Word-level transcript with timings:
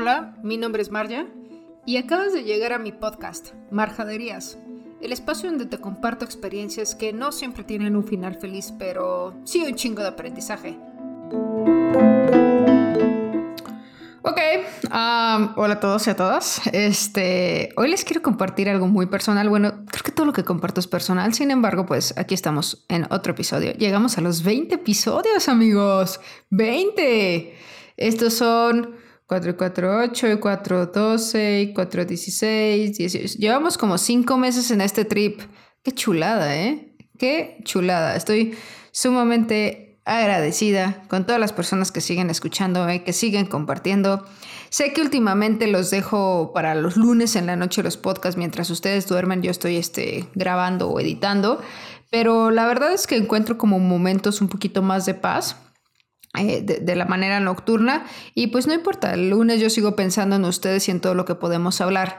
Hola, 0.00 0.32
mi 0.44 0.58
nombre 0.58 0.80
es 0.80 0.92
Marja 0.92 1.26
y 1.84 1.96
acabas 1.96 2.32
de 2.32 2.44
llegar 2.44 2.72
a 2.72 2.78
mi 2.78 2.92
podcast, 2.92 3.48
Marjaderías, 3.72 4.56
el 5.00 5.10
espacio 5.10 5.50
donde 5.50 5.66
te 5.66 5.78
comparto 5.78 6.24
experiencias 6.24 6.94
que 6.94 7.12
no 7.12 7.32
siempre 7.32 7.64
tienen 7.64 7.96
un 7.96 8.04
final 8.04 8.36
feliz, 8.36 8.72
pero 8.78 9.34
sí 9.42 9.64
un 9.66 9.74
chingo 9.74 10.02
de 10.02 10.06
aprendizaje. 10.06 10.78
Ok, 14.22 14.38
hola 15.56 15.74
a 15.74 15.80
todos 15.80 16.06
y 16.06 16.10
a 16.10 16.14
todas. 16.14 16.64
Este, 16.72 17.70
hoy 17.76 17.88
les 17.88 18.04
quiero 18.04 18.22
compartir 18.22 18.68
algo 18.68 18.86
muy 18.86 19.06
personal. 19.06 19.48
Bueno, 19.48 19.84
creo 19.90 20.04
que 20.04 20.12
todo 20.12 20.26
lo 20.26 20.32
que 20.32 20.44
comparto 20.44 20.78
es 20.78 20.86
personal. 20.86 21.34
Sin 21.34 21.50
embargo, 21.50 21.86
pues 21.86 22.14
aquí 22.16 22.34
estamos 22.34 22.84
en 22.88 23.08
otro 23.10 23.32
episodio. 23.32 23.72
Llegamos 23.72 24.16
a 24.16 24.20
los 24.20 24.44
20 24.44 24.76
episodios, 24.76 25.48
amigos. 25.48 26.20
20. 26.50 27.52
Estos 27.96 28.34
son 28.34 29.07
448 29.28 30.32
y 30.32 30.36
412 30.38 31.60
y 31.60 31.74
416, 31.74 32.96
18. 32.96 33.38
Llevamos 33.38 33.76
como 33.76 33.98
cinco 33.98 34.38
meses 34.38 34.70
en 34.70 34.80
este 34.80 35.04
trip. 35.04 35.40
Qué 35.82 35.92
chulada, 35.92 36.56
¿eh? 36.56 36.96
Qué 37.18 37.58
chulada. 37.62 38.16
Estoy 38.16 38.56
sumamente 38.90 40.00
agradecida 40.06 41.02
con 41.08 41.26
todas 41.26 41.38
las 41.38 41.52
personas 41.52 41.92
que 41.92 42.00
siguen 42.00 42.30
escuchando, 42.30 42.86
que 43.04 43.12
siguen 43.12 43.44
compartiendo. 43.44 44.24
Sé 44.70 44.94
que 44.94 45.02
últimamente 45.02 45.66
los 45.66 45.90
dejo 45.90 46.52
para 46.54 46.74
los 46.74 46.96
lunes 46.96 47.36
en 47.36 47.46
la 47.46 47.56
noche 47.56 47.82
los 47.82 47.98
podcasts 47.98 48.38
mientras 48.38 48.70
ustedes 48.70 49.06
duermen. 49.06 49.42
Yo 49.42 49.50
estoy 49.50 49.76
este, 49.76 50.26
grabando 50.34 50.88
o 50.88 51.00
editando, 51.00 51.60
pero 52.10 52.50
la 52.50 52.66
verdad 52.66 52.94
es 52.94 53.06
que 53.06 53.16
encuentro 53.16 53.58
como 53.58 53.78
momentos 53.78 54.40
un 54.40 54.48
poquito 54.48 54.80
más 54.80 55.04
de 55.04 55.12
paz 55.12 55.56
eh, 56.40 56.62
de, 56.62 56.96
la 56.96 57.04
manera 57.04 57.40
nocturna. 57.40 58.04
Y 58.34 58.48
pues 58.48 58.66
no 58.66 58.74
importa, 58.74 59.14
el 59.14 59.30
lunes 59.30 59.60
yo 59.60 59.70
sigo 59.70 59.96
pensando 59.96 60.36
en 60.36 60.44
ustedes 60.44 60.88
y 60.88 60.90
en 60.90 61.00
todo 61.00 61.14
lo 61.14 61.24
que 61.24 61.34
podemos 61.34 61.80
hablar. 61.80 62.18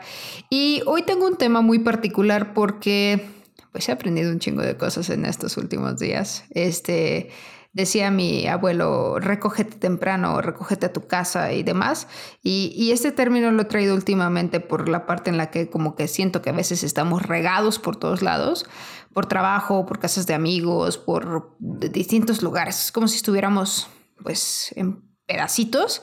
Y 0.49 0.81
hoy 0.85 1.03
tengo 1.03 1.25
un 1.27 1.37
tema 1.37 1.61
muy 1.61 1.79
particular 1.79 2.53
porque 2.53 3.25
pues 3.71 3.87
he 3.89 3.91
aprendido 3.91 4.31
un 4.31 4.39
chingo 4.39 4.61
de 4.61 4.77
cosas 4.77 5.09
en 5.09 5.25
estos 5.25 5.57
últimos 5.57 5.99
días. 5.99 6.45
Este 6.51 7.29
decía 7.71 8.09
mi 8.09 8.47
abuelo, 8.47 9.19
recógete 9.19 9.77
temprano, 9.77 10.41
recógete 10.41 10.87
a 10.87 10.93
tu 10.93 11.07
casa 11.07 11.53
y 11.53 11.63
demás. 11.63 12.07
Y, 12.41 12.73
y, 12.75 12.91
este 12.91 13.11
término 13.11 13.51
lo 13.51 13.61
he 13.61 13.65
traído 13.65 13.95
últimamente 13.95 14.59
por 14.59 14.89
la 14.89 15.05
parte 15.05 15.29
en 15.29 15.37
la 15.37 15.51
que 15.51 15.69
como 15.69 15.95
que 15.95 16.07
siento 16.07 16.41
que 16.41 16.49
a 16.49 16.53
veces 16.53 16.83
estamos 16.83 17.21
regados 17.21 17.79
por 17.79 17.95
todos 17.95 18.21
lados, 18.21 18.65
por 19.13 19.27
trabajo, 19.27 19.85
por 19.85 19.99
casas 19.99 20.25
de 20.27 20.33
amigos, 20.33 20.97
por 20.97 21.55
distintos 21.59 22.41
lugares. 22.41 22.85
Es 22.85 22.91
como 22.91 23.07
si 23.07 23.17
estuviéramos 23.17 23.87
pues 24.23 24.73
en 24.75 25.03
pedacitos. 25.25 26.01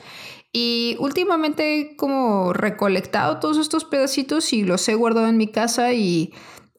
Y 0.53 0.97
últimamente 1.01 1.97
como 1.99 2.53
recolectado 2.53 3.41
todos 3.41 3.59
estos 3.59 3.85
pedacitos 3.85 4.53
y 4.53 4.65
los 4.65 4.89
he 4.89 4.95
guardado 4.95 5.29
en 5.29 5.37
mi 5.37 5.49
casa 5.49 5.93
y 5.93 6.33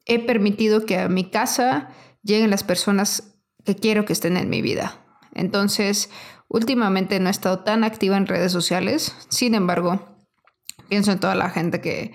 he 0.06 0.20
permitido 0.20 0.86
que 0.86 0.98
a 0.98 1.10
mi 1.10 1.30
casa 1.30 1.90
lleguen 2.24 2.50
las 2.50 2.64
personas 2.64 3.36
que 3.66 3.76
quiero 3.76 4.06
que 4.06 4.14
estén 4.14 4.38
en 4.38 4.50
mi 4.50 4.62
vida. 4.62 5.06
Entonces, 5.34 6.10
últimamente 6.48 7.20
no 7.20 7.28
he 7.28 7.32
estado 7.32 7.60
tan 7.60 7.84
activa 7.84 8.18
en 8.18 8.26
redes 8.26 8.52
sociales, 8.52 9.14
sin 9.30 9.54
embargo, 9.54 10.17
pienso 10.88 11.12
en 11.12 11.20
toda 11.20 11.36
la 11.36 11.50
gente 11.50 11.82
que, 11.82 12.14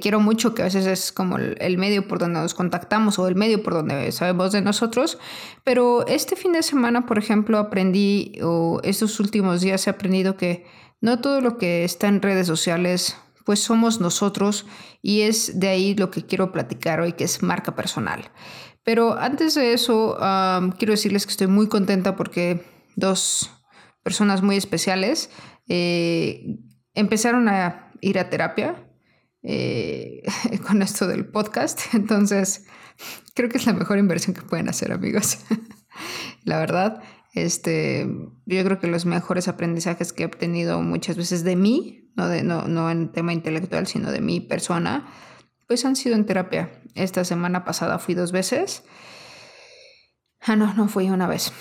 quiero 0.00 0.20
mucho, 0.20 0.54
que 0.54 0.62
a 0.62 0.66
veces 0.66 0.86
es 0.86 1.12
como 1.12 1.36
el, 1.38 1.78
medio 1.78 2.08
por 2.08 2.18
donde 2.18 2.40
nos 2.40 2.54
contactamos 2.54 3.18
o 3.18 3.28
el 3.28 3.34
medio 3.34 3.62
por 3.62 3.74
donde 3.74 4.10
sabemos 4.12 4.52
de 4.52 4.62
nosotros. 4.62 5.18
Pero 5.62 6.06
este 6.06 6.36
fin 6.36 6.52
de 6.52 6.62
semana, 6.62 7.06
por 7.06 7.18
ejemplo, 7.18 7.58
aprendí, 7.58 8.38
o 8.42 8.80
estos 8.82 9.20
últimos 9.20 9.60
días 9.60 9.86
he 9.86 9.90
aprendido 9.90 10.36
que 10.36 10.66
no 11.00 11.20
todo 11.20 11.40
lo 11.40 11.58
que 11.58 11.84
está 11.84 12.08
en 12.08 12.22
redes 12.22 12.46
sociales, 12.46 13.16
pues 13.44 13.60
somos 13.60 14.00
nosotros 14.00 14.66
y 15.02 15.22
es 15.22 15.60
de 15.60 15.68
ahí 15.68 15.94
lo 15.94 16.10
que 16.10 16.24
quiero 16.24 16.50
platicar 16.50 17.00
hoy, 17.00 17.12
que 17.12 17.24
es 17.24 17.42
marca 17.42 17.74
personal. 17.76 18.30
Pero 18.84 19.18
antes 19.18 19.54
de 19.54 19.74
eso, 19.74 20.16
quiero 20.78 20.92
decirles 20.92 21.26
que 21.26 21.30
estoy 21.30 21.46
muy 21.46 21.68
contenta 21.68 22.16
porque 22.16 22.64
dos 22.96 23.50
personas 24.02 24.42
muy 24.42 24.56
especiales 24.56 25.30
eh, 25.68 26.58
empezaron 26.94 27.48
a 27.48 27.83
ir 28.04 28.18
a 28.18 28.30
terapia 28.30 28.86
eh, 29.42 30.22
con 30.66 30.82
esto 30.82 31.06
del 31.06 31.26
podcast. 31.26 31.80
Entonces, 31.94 32.66
creo 33.34 33.48
que 33.48 33.58
es 33.58 33.66
la 33.66 33.72
mejor 33.72 33.98
inversión 33.98 34.34
que 34.34 34.42
pueden 34.42 34.68
hacer, 34.68 34.92
amigos. 34.92 35.38
la 36.44 36.58
verdad, 36.58 37.02
este, 37.34 38.06
yo 38.46 38.64
creo 38.64 38.78
que 38.78 38.86
los 38.86 39.06
mejores 39.06 39.48
aprendizajes 39.48 40.12
que 40.12 40.22
he 40.22 40.26
obtenido 40.26 40.80
muchas 40.82 41.16
veces 41.16 41.44
de 41.44 41.56
mí, 41.56 42.10
no, 42.16 42.28
de, 42.28 42.42
no, 42.42 42.68
no 42.68 42.90
en 42.90 43.10
tema 43.10 43.32
intelectual, 43.32 43.86
sino 43.86 44.12
de 44.12 44.20
mi 44.20 44.40
persona, 44.40 45.08
pues 45.66 45.84
han 45.84 45.96
sido 45.96 46.14
en 46.14 46.26
terapia. 46.26 46.82
Esta 46.94 47.24
semana 47.24 47.64
pasada 47.64 47.98
fui 47.98 48.14
dos 48.14 48.30
veces. 48.30 48.84
Ah, 50.40 50.56
no, 50.56 50.74
no 50.74 50.88
fui 50.88 51.08
una 51.08 51.26
vez. 51.26 51.52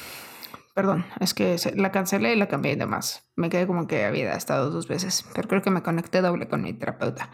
Perdón, 0.74 1.06
es 1.20 1.36
que 1.36 1.56
la 1.76 1.92
cancelé 1.92 2.34
y 2.34 2.36
la 2.36 2.48
cambié 2.48 2.72
y 2.72 2.76
demás. 2.76 3.30
Me 3.36 3.50
quedé 3.50 3.68
como 3.68 3.86
que 3.86 4.06
había 4.06 4.34
estado 4.34 4.72
dos 4.72 4.88
veces, 4.88 5.24
pero 5.36 5.48
creo 5.48 5.62
que 5.62 5.70
me 5.70 5.84
conecté 5.84 6.22
doble 6.22 6.48
con 6.48 6.64
mi 6.64 6.74
terapeuta. 6.74 7.30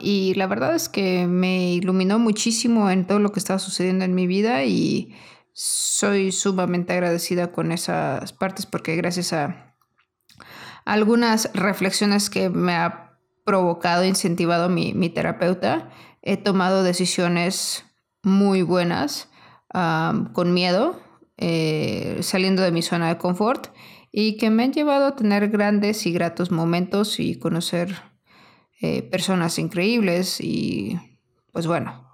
y 0.00 0.32
la 0.34 0.46
verdad 0.46 0.74
es 0.74 0.88
que 0.88 1.26
me 1.26 1.74
iluminó 1.74 2.18
muchísimo 2.18 2.90
en 2.90 3.06
todo 3.06 3.18
lo 3.18 3.32
que 3.32 3.38
estaba 3.38 3.58
sucediendo 3.58 4.06
en 4.06 4.14
mi 4.14 4.26
vida 4.26 4.64
y 4.64 5.14
soy 5.52 6.32
sumamente 6.32 6.94
agradecida 6.94 7.52
con 7.52 7.70
esas 7.70 8.32
partes 8.32 8.64
porque 8.64 8.96
gracias 8.96 9.34
a 9.34 9.74
algunas 10.86 11.50
reflexiones 11.52 12.30
que 12.30 12.48
me 12.48 12.74
ha 12.74 13.18
provocado, 13.44 14.04
incentivado 14.04 14.70
mi, 14.70 14.94
mi 14.94 15.10
terapeuta, 15.10 15.90
he 16.22 16.38
tomado 16.38 16.82
decisiones 16.82 17.84
muy 18.22 18.62
buenas 18.62 19.28
con 20.32 20.54
miedo 20.54 21.07
eh, 21.38 22.18
saliendo 22.20 22.62
de 22.62 22.72
mi 22.72 22.82
zona 22.82 23.08
de 23.08 23.18
confort 23.18 23.68
y 24.12 24.36
que 24.36 24.50
me 24.50 24.64
han 24.64 24.72
llevado 24.72 25.06
a 25.06 25.16
tener 25.16 25.48
grandes 25.48 26.04
y 26.06 26.12
gratos 26.12 26.50
momentos 26.50 27.20
y 27.20 27.38
conocer 27.38 27.94
eh, 28.80 29.02
personas 29.02 29.58
increíbles 29.58 30.40
y 30.40 30.98
pues 31.52 31.66
bueno, 31.66 32.08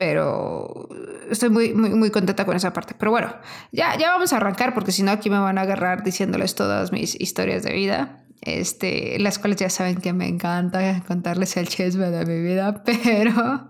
pero 0.00 0.88
estoy 1.30 1.50
muy, 1.50 1.74
muy, 1.74 1.90
muy 1.90 2.10
contenta 2.10 2.46
con 2.46 2.56
esa 2.56 2.72
parte. 2.72 2.94
Pero 2.98 3.10
bueno, 3.10 3.34
ya, 3.70 3.98
ya 3.98 4.10
vamos 4.10 4.32
a 4.32 4.38
arrancar 4.38 4.72
porque 4.72 4.92
si 4.92 5.02
no 5.02 5.10
aquí 5.10 5.28
me 5.28 5.38
van 5.38 5.58
a 5.58 5.62
agarrar 5.62 6.02
diciéndoles 6.02 6.54
todas 6.54 6.90
mis 6.90 7.20
historias 7.20 7.62
de 7.62 7.72
vida. 7.74 8.24
Este, 8.40 9.18
las 9.18 9.38
cuales 9.38 9.58
ya 9.58 9.68
saben 9.68 9.96
que 10.00 10.14
me 10.14 10.26
encanta 10.26 11.02
contarles 11.06 11.58
el 11.58 11.68
chisme 11.68 12.08
de 12.10 12.24
mi 12.24 12.40
vida, 12.40 12.82
pero 12.86 13.68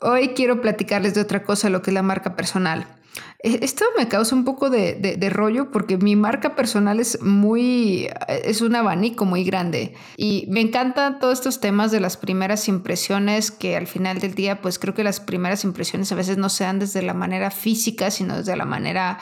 hoy 0.00 0.28
quiero 0.28 0.60
platicarles 0.60 1.14
de 1.14 1.22
otra 1.22 1.42
cosa, 1.42 1.68
lo 1.68 1.82
que 1.82 1.90
es 1.90 1.94
la 1.94 2.02
marca 2.02 2.36
personal. 2.36 2.97
E, 3.42 3.64
esto 3.64 3.84
me 3.96 4.08
causa 4.08 4.34
un 4.34 4.44
poco 4.44 4.70
de, 4.70 5.30
rollo 5.30 5.70
porque 5.70 5.96
mi 5.96 6.16
marca 6.16 6.54
personal 6.56 7.00
es 7.00 7.22
muy, 7.22 8.08
es 8.28 8.60
un 8.60 8.74
abanico 8.74 9.24
muy 9.24 9.44
grande 9.44 9.94
y 10.16 10.46
me 10.48 10.60
encantan 10.60 11.18
todos 11.18 11.38
estos 11.38 11.60
temas 11.60 11.90
de 11.92 12.00
las 12.00 12.16
primeras 12.16 12.68
impresiones 12.68 13.50
que 13.50 13.76
al 13.76 13.86
final 13.86 14.20
del 14.20 14.34
día 14.34 14.60
pues 14.60 14.78
creo 14.78 14.94
que 14.94 15.04
las 15.04 15.20
primeras 15.20 15.64
impresiones 15.64 16.10
a 16.12 16.14
veces 16.14 16.38
no 16.38 16.48
se 16.48 16.64
dan 16.64 16.78
desde 16.78 17.02
la 17.02 17.14
manera 17.14 17.50
física 17.50 18.10
sino 18.10 18.38
desde 18.38 18.56
la 18.56 18.64
manera 18.64 19.18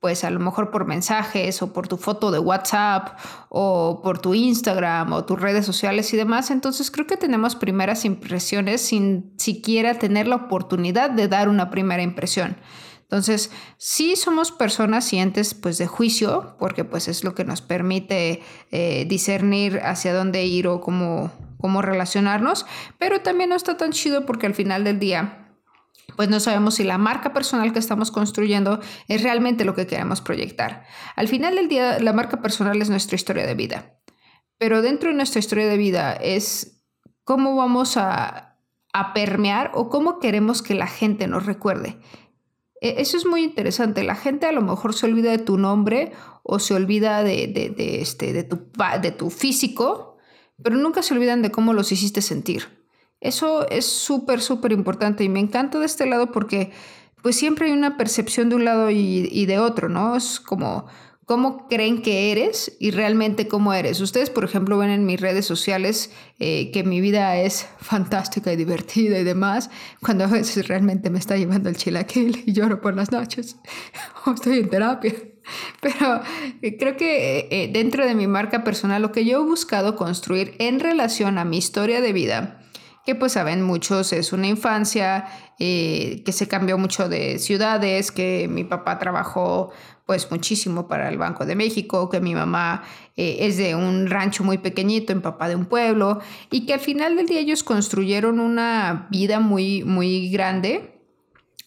pues 0.00 0.24
a 0.24 0.30
lo 0.30 0.40
mejor 0.40 0.70
por 0.70 0.86
mensajes 0.86 1.60
o 1.60 1.72
por 1.74 1.86
tu 1.86 1.98
foto 1.98 2.30
de 2.30 2.38
WhatsApp 2.38 3.18
o 3.50 4.00
por 4.02 4.18
tu 4.18 4.34
Instagram 4.34 5.12
o 5.12 5.24
tus 5.24 5.38
redes 5.38 5.66
sociales 5.66 6.12
y 6.14 6.16
demás. 6.16 6.50
Entonces 6.50 6.90
creo 6.90 7.06
que 7.06 7.18
tenemos 7.18 7.54
primeras 7.54 8.06
impresiones 8.06 8.80
sin 8.80 9.34
siquiera 9.36 9.98
tener 9.98 10.26
la 10.26 10.36
oportunidad 10.36 11.10
de 11.10 11.28
dar 11.28 11.50
una 11.50 11.68
primera 11.68 12.02
impresión. 12.02 12.56
Entonces, 13.10 13.50
sí 13.76 14.14
somos 14.14 14.52
personas 14.52 15.04
sientes 15.04 15.52
pues 15.54 15.78
de 15.78 15.88
juicio, 15.88 16.54
porque 16.60 16.84
pues 16.84 17.08
es 17.08 17.24
lo 17.24 17.34
que 17.34 17.44
nos 17.44 17.60
permite 17.60 18.40
eh, 18.70 19.04
discernir 19.08 19.80
hacia 19.82 20.14
dónde 20.14 20.44
ir 20.44 20.68
o 20.68 20.80
cómo, 20.80 21.32
cómo 21.58 21.82
relacionarnos, 21.82 22.66
pero 22.98 23.20
también 23.20 23.50
no 23.50 23.56
está 23.56 23.76
tan 23.76 23.90
chido 23.90 24.26
porque 24.26 24.46
al 24.46 24.54
final 24.54 24.84
del 24.84 25.00
día 25.00 25.48
pues 26.14 26.28
no 26.28 26.38
sabemos 26.38 26.76
si 26.76 26.84
la 26.84 26.98
marca 26.98 27.32
personal 27.32 27.72
que 27.72 27.80
estamos 27.80 28.12
construyendo 28.12 28.78
es 29.08 29.24
realmente 29.24 29.64
lo 29.64 29.74
que 29.74 29.88
queremos 29.88 30.20
proyectar. 30.20 30.84
Al 31.16 31.26
final 31.26 31.56
del 31.56 31.68
día, 31.68 31.98
la 31.98 32.12
marca 32.12 32.40
personal 32.40 32.80
es 32.80 32.90
nuestra 32.90 33.16
historia 33.16 33.44
de 33.44 33.54
vida, 33.54 33.98
pero 34.56 34.82
dentro 34.82 35.08
de 35.08 35.16
nuestra 35.16 35.40
historia 35.40 35.66
de 35.66 35.76
vida 35.76 36.12
es 36.12 36.84
cómo 37.24 37.56
vamos 37.56 37.96
a, 37.96 38.56
a 38.92 39.12
permear 39.14 39.72
o 39.74 39.88
cómo 39.88 40.20
queremos 40.20 40.62
que 40.62 40.74
la 40.74 40.86
gente 40.86 41.26
nos 41.26 41.46
recuerde. 41.46 41.98
E, 42.80 43.00
eso 43.00 43.16
es 43.16 43.26
muy 43.26 43.42
interesante. 43.42 44.02
La 44.02 44.14
gente 44.14 44.46
a 44.46 44.52
lo 44.52 44.62
mejor 44.62 44.94
se 44.94 45.06
olvida 45.06 45.30
de 45.30 45.38
tu 45.38 45.58
nombre 45.58 46.12
o 46.42 46.58
se 46.58 46.74
olvida 46.74 47.22
de, 47.22 47.46
de, 47.46 48.00
este, 48.00 48.32
de, 48.32 48.44
tu, 48.44 48.58
de 49.02 49.10
tu 49.12 49.30
físico, 49.30 50.16
pero 50.62 50.76
nunca 50.76 51.02
se 51.02 51.14
olvidan 51.14 51.42
de 51.42 51.50
cómo 51.50 51.72
los 51.72 51.92
hiciste 51.92 52.22
sentir. 52.22 52.80
Eso 53.20 53.68
es 53.68 53.86
súper, 53.86 54.40
súper 54.40 54.72
importante 54.72 55.24
y 55.24 55.28
me 55.28 55.40
encanta 55.40 55.78
de 55.78 55.86
este 55.86 56.06
lado 56.06 56.32
porque 56.32 56.72
pues 57.22 57.36
siempre 57.36 57.66
hay 57.66 57.72
una 57.72 57.98
percepción 57.98 58.48
de 58.48 58.56
un 58.56 58.64
lado 58.64 58.90
y, 58.90 59.28
y 59.30 59.44
de 59.44 59.58
otro, 59.58 59.90
¿no? 59.90 60.16
Es 60.16 60.40
como 60.40 60.86
cómo 61.30 61.68
creen 61.68 62.02
que 62.02 62.32
eres 62.32 62.76
y 62.80 62.90
realmente 62.90 63.46
cómo 63.46 63.72
eres. 63.72 64.00
Ustedes, 64.00 64.30
por 64.30 64.42
ejemplo, 64.42 64.78
ven 64.78 64.90
en 64.90 65.06
mis 65.06 65.20
redes 65.20 65.46
sociales 65.46 66.10
eh, 66.40 66.72
que 66.72 66.82
mi 66.82 67.00
vida 67.00 67.36
es 67.36 67.68
fantástica 67.78 68.52
y 68.52 68.56
divertida 68.56 69.16
y 69.16 69.22
demás, 69.22 69.70
cuando 70.02 70.24
a 70.24 70.26
veces 70.26 70.66
realmente 70.66 71.08
me 71.08 71.20
está 71.20 71.36
llevando 71.36 71.68
el 71.68 71.76
chilaquil 71.76 72.42
y 72.46 72.52
lloro 72.52 72.80
por 72.80 72.96
las 72.96 73.12
noches 73.12 73.58
o 74.26 74.32
estoy 74.32 74.58
en 74.58 74.70
terapia. 74.70 75.14
Pero 75.80 76.20
eh, 76.62 76.76
creo 76.76 76.96
que 76.96 77.46
eh, 77.48 77.70
dentro 77.72 78.04
de 78.04 78.16
mi 78.16 78.26
marca 78.26 78.64
personal, 78.64 79.00
lo 79.00 79.12
que 79.12 79.24
yo 79.24 79.38
he 79.38 79.44
buscado 79.44 79.94
construir 79.94 80.56
en 80.58 80.80
relación 80.80 81.38
a 81.38 81.44
mi 81.44 81.58
historia 81.58 82.00
de 82.00 82.12
vida, 82.12 82.60
que 83.06 83.14
pues 83.14 83.34
saben 83.34 83.62
muchos, 83.62 84.12
es 84.12 84.32
una 84.32 84.48
infancia 84.48 85.26
que 85.58 86.32
se 86.32 86.48
cambió 86.48 86.78
mucho 86.78 87.10
de 87.10 87.38
ciudades, 87.38 88.12
que 88.12 88.48
mi 88.48 88.64
papá 88.64 88.98
trabajó 88.98 89.72
pues 90.10 90.28
muchísimo 90.28 90.88
para 90.88 91.08
el 91.08 91.18
Banco 91.18 91.46
de 91.46 91.54
México, 91.54 92.10
que 92.10 92.20
mi 92.20 92.34
mamá 92.34 92.82
eh, 93.16 93.46
es 93.46 93.56
de 93.58 93.76
un 93.76 94.08
rancho 94.08 94.42
muy 94.42 94.58
pequeñito, 94.58 95.12
en 95.12 95.22
papá 95.22 95.48
de 95.48 95.54
un 95.54 95.66
pueblo, 95.66 96.18
y 96.50 96.66
que 96.66 96.74
al 96.74 96.80
final 96.80 97.14
del 97.14 97.26
día 97.26 97.38
ellos 97.38 97.62
construyeron 97.62 98.40
una 98.40 99.06
vida 99.12 99.38
muy, 99.38 99.84
muy 99.84 100.28
grande 100.28 101.00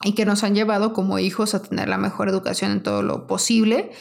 y 0.03 0.11
que 0.11 0.25
nos 0.25 0.43
han 0.43 0.55
llevado 0.55 0.91
como 0.91 1.19
hijos 1.19 1.55
a 1.55 1.61
tener 1.61 1.87
la 1.87 1.97
mejor 1.97 2.27
educación 2.27 2.71
en 2.71 2.83
todo 2.83 3.01
lo 3.01 3.27
posible. 3.27 3.91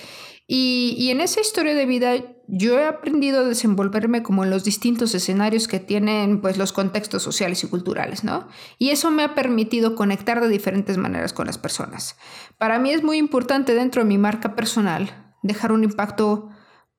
Y, 0.49 0.97
y, 0.99 1.11
en 1.11 1.21
esa 1.21 1.41
historia 1.41 1.77
de 1.77 1.87
vida 1.87 2.17
yo 2.55 2.79
he 2.79 2.87
aprendido 2.87 3.41
a 3.41 3.45
desenvolverme 3.45 4.23
como 4.23 4.45
en 4.45 4.51
los 4.51 4.63
distintos 4.63 5.15
escenarios 5.15 5.69
que 5.69 5.81
tienen 5.81 6.43
pues 6.43 6.59
los 6.59 6.75
contextos 6.75 7.23
sociales 7.23 7.65
y 7.65 7.67
culturales, 7.67 8.25
¿no? 8.25 8.47
Y 8.77 8.91
eso 8.91 9.11
me 9.11 9.25
ha 9.25 9.35
permitido 9.35 9.95
conectar 9.95 10.39
de 10.39 10.49
diferentes 10.49 10.99
maneras 10.99 11.33
con 11.33 11.47
las 11.47 11.57
personas. 11.57 12.19
Para 12.59 12.79
mí 12.79 12.91
es 12.91 13.03
muy 13.03 13.17
importante 13.17 13.75
dentro 13.75 14.03
de 14.03 14.09
mi 14.09 14.19
marca 14.19 14.55
personal 14.55 15.33
dejar 15.43 15.73
un 15.73 15.83
impacto 15.83 16.51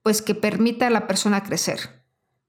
pues 0.02 0.24
que 0.24 0.34
permita 0.34 0.88
a 0.88 0.90
la 0.90 1.06
persona 1.06 1.44
crecer. 1.44 2.04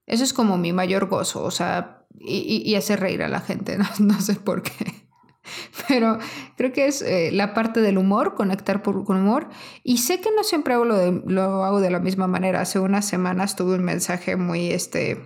Eso 0.07 0.23
es 0.23 0.33
como 0.33 0.57
mi 0.57 0.73
mayor 0.73 1.05
gozo, 1.05 1.43
o 1.43 1.51
sea, 1.51 2.07
y, 2.19 2.73
hacer 2.73 3.01
reír 3.01 3.21
a 3.21 3.29
la 3.29 3.41
gente, 3.41 3.77
no 3.99 4.19
sé 4.19 4.33
por 4.33 4.63
qué. 4.63 5.04
Pero 5.87 6.19
creo 6.57 6.71
que 6.71 6.87
es 6.87 7.01
eh, 7.01 7.31
la 7.31 7.53
parte 7.53 7.81
del 7.81 7.97
humor, 7.97 8.35
conectar 8.35 8.81
por, 8.81 9.03
con 9.03 9.17
humor. 9.17 9.49
Y 9.83 9.97
sé 9.99 10.19
que 10.21 10.29
no 10.35 10.43
siempre 10.43 10.73
hago 10.73 10.85
lo, 10.85 10.97
de, 10.97 11.21
lo 11.25 11.63
hago 11.63 11.81
de 11.81 11.89
la 11.89 11.99
misma 11.99 12.27
manera. 12.27 12.61
Hace 12.61 12.79
unas 12.79 13.05
semanas 13.05 13.55
tuve 13.55 13.75
un 13.75 13.83
mensaje 13.83 14.35
muy, 14.35 14.71
este, 14.71 15.21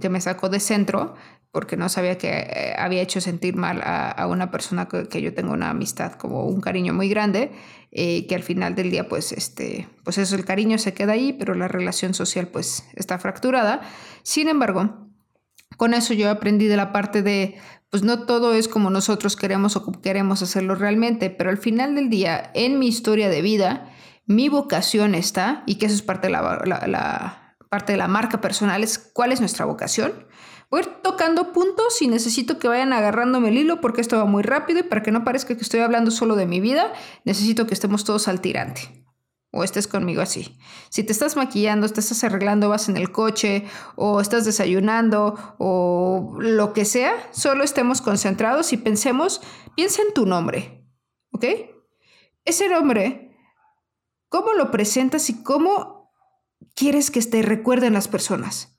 que 0.00 0.08
me 0.08 0.20
sacó 0.20 0.48
de 0.48 0.60
centro 0.60 1.14
porque 1.52 1.76
no 1.76 1.88
sabía 1.88 2.16
que 2.16 2.28
eh, 2.28 2.74
había 2.78 3.02
hecho 3.02 3.20
sentir 3.20 3.56
mal 3.56 3.80
a, 3.82 4.26
una 4.28 4.50
persona 4.50 4.86
que, 4.86 5.20
yo 5.20 5.34
tengo 5.34 5.52
una 5.52 5.70
amistad, 5.70 6.12
como 6.12 6.44
un 6.44 6.60
cariño 6.60 6.94
muy 6.94 7.08
grande, 7.08 7.50
eh, 7.90 8.26
que 8.28 8.36
al 8.36 8.44
final 8.44 8.76
del 8.76 8.90
día, 8.90 9.08
pues, 9.08 9.32
este, 9.32 9.88
pues 10.04 10.18
eso, 10.18 10.36
el 10.36 10.44
cariño 10.44 10.78
se 10.78 10.94
queda 10.94 11.12
ahí, 11.12 11.32
pero 11.32 11.54
la 11.54 11.66
relación 11.66 12.14
social, 12.14 12.46
pues, 12.46 12.84
está 12.94 13.18
fracturada. 13.18 13.80
Sin 14.22 14.48
embargo, 14.48 15.09
con 15.80 15.94
eso 15.94 16.12
yo 16.12 16.28
aprendí 16.28 16.66
de 16.66 16.76
la 16.76 16.92
parte 16.92 17.22
de, 17.22 17.56
pues 17.88 18.02
no 18.02 18.26
todo 18.26 18.52
es 18.52 18.68
como 18.68 18.90
nosotros 18.90 19.34
queremos 19.34 19.76
o 19.76 19.92
queremos 20.02 20.42
hacerlo 20.42 20.74
realmente, 20.74 21.30
pero 21.30 21.48
al 21.48 21.56
final 21.56 21.94
del 21.94 22.10
día, 22.10 22.50
en 22.52 22.78
mi 22.78 22.86
historia 22.86 23.30
de 23.30 23.40
vida, 23.40 23.90
mi 24.26 24.50
vocación 24.50 25.14
está, 25.14 25.62
y 25.64 25.76
que 25.76 25.86
eso 25.86 25.94
es 25.94 26.02
parte 26.02 26.26
de 26.26 26.32
la, 26.34 27.56
parte 27.70 27.92
de 27.92 27.96
la 27.96 28.08
marca 28.08 28.42
personal, 28.42 28.84
es 28.84 28.98
cuál 28.98 29.32
es 29.32 29.40
nuestra 29.40 29.64
vocación. 29.64 30.12
Voy 30.70 30.82
a 30.82 30.84
ir 30.84 30.90
tocando 31.02 31.50
puntos 31.50 32.02
y 32.02 32.08
necesito 32.08 32.58
que 32.58 32.68
vayan 32.68 32.92
agarrándome 32.92 33.48
el 33.48 33.56
hilo 33.56 33.80
porque 33.80 34.02
esto 34.02 34.18
va 34.18 34.26
muy 34.26 34.42
rápido 34.42 34.80
y 34.80 34.82
para 34.82 35.02
que 35.02 35.12
no 35.12 35.24
parezca 35.24 35.56
que 35.56 35.62
estoy 35.62 35.80
hablando 35.80 36.10
solo 36.10 36.36
de 36.36 36.44
mi 36.44 36.60
vida, 36.60 36.92
necesito 37.24 37.66
que 37.66 37.72
estemos 37.72 38.04
todos 38.04 38.28
al 38.28 38.42
tirante 38.42 38.99
o 39.52 39.64
estés 39.64 39.88
conmigo 39.88 40.22
así. 40.22 40.56
Si 40.90 41.02
te 41.02 41.12
estás 41.12 41.36
maquillando, 41.36 41.86
estás 41.86 42.22
arreglando, 42.24 42.68
vas 42.68 42.88
en 42.88 42.96
el 42.96 43.10
coche 43.10 43.64
o 43.96 44.20
estás 44.20 44.44
desayunando 44.44 45.56
o 45.58 46.36
lo 46.38 46.72
que 46.72 46.84
sea, 46.84 47.12
solo 47.32 47.64
estemos 47.64 48.00
concentrados 48.00 48.72
y 48.72 48.76
pensemos, 48.76 49.40
piensa 49.74 50.02
en 50.02 50.14
tu 50.14 50.26
nombre, 50.26 50.86
¿ok? 51.32 51.44
Ese 52.44 52.68
nombre, 52.68 53.36
¿cómo 54.28 54.52
lo 54.52 54.70
presentas 54.70 55.28
y 55.30 55.42
cómo 55.42 56.12
quieres 56.74 57.10
que 57.10 57.20
te 57.22 57.42
recuerden 57.42 57.94
las 57.94 58.08
personas? 58.08 58.78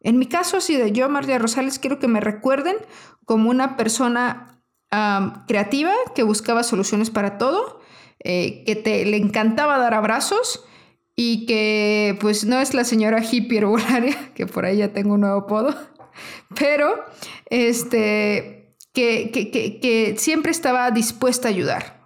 En 0.00 0.18
mi 0.18 0.26
caso, 0.26 0.58
así 0.58 0.76
de 0.76 0.92
yo, 0.92 1.08
María 1.08 1.38
Rosales, 1.38 1.78
quiero 1.78 1.98
que 1.98 2.08
me 2.08 2.20
recuerden 2.20 2.76
como 3.24 3.50
una 3.50 3.76
persona 3.76 4.62
creativa 5.46 5.92
que 6.14 6.22
buscaba 6.22 6.62
soluciones 6.62 7.10
para 7.10 7.36
todo 7.36 7.80
eh, 8.20 8.64
que 8.64 8.76
te, 8.76 9.04
le 9.04 9.16
encantaba 9.16 9.78
dar 9.78 9.94
abrazos 9.94 10.64
y 11.16 11.46
que 11.46 12.16
pues 12.20 12.44
no 12.44 12.60
es 12.60 12.74
la 12.74 12.84
señora 12.84 13.22
hippie 13.22 13.58
herbolaria, 13.58 14.16
que 14.34 14.46
por 14.46 14.64
ahí 14.64 14.78
ya 14.78 14.92
tengo 14.92 15.14
un 15.14 15.20
nuevo 15.20 15.40
apodo, 15.40 15.74
pero 16.58 17.04
este, 17.46 18.76
que, 18.92 19.30
que, 19.30 19.50
que, 19.80 20.14
siempre 20.18 20.52
estaba 20.52 20.90
dispuesta 20.90 21.48
a 21.48 21.50
ayudar. 21.50 22.02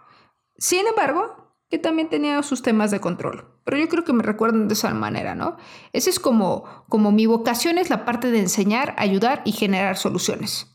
Sin 0.56 0.86
embargo, 0.86 1.38
que 1.70 1.78
también 1.78 2.08
tenía 2.08 2.42
sus 2.42 2.62
temas 2.62 2.90
de 2.90 3.00
control. 3.00 3.46
Pero 3.64 3.76
yo 3.76 3.88
creo 3.88 4.04
que 4.04 4.14
me 4.14 4.22
recuerdan 4.22 4.68
de 4.68 4.74
esa 4.74 4.92
manera, 4.94 5.34
¿no? 5.34 5.58
Esa 5.92 6.08
es 6.08 6.18
como, 6.18 6.64
como 6.88 7.12
mi 7.12 7.26
vocación 7.26 7.76
es 7.76 7.90
la 7.90 8.04
parte 8.06 8.30
de 8.30 8.38
enseñar, 8.38 8.94
ayudar 8.96 9.42
y 9.44 9.52
generar 9.52 9.98
soluciones. 9.98 10.66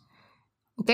¿Ok? 0.76 0.92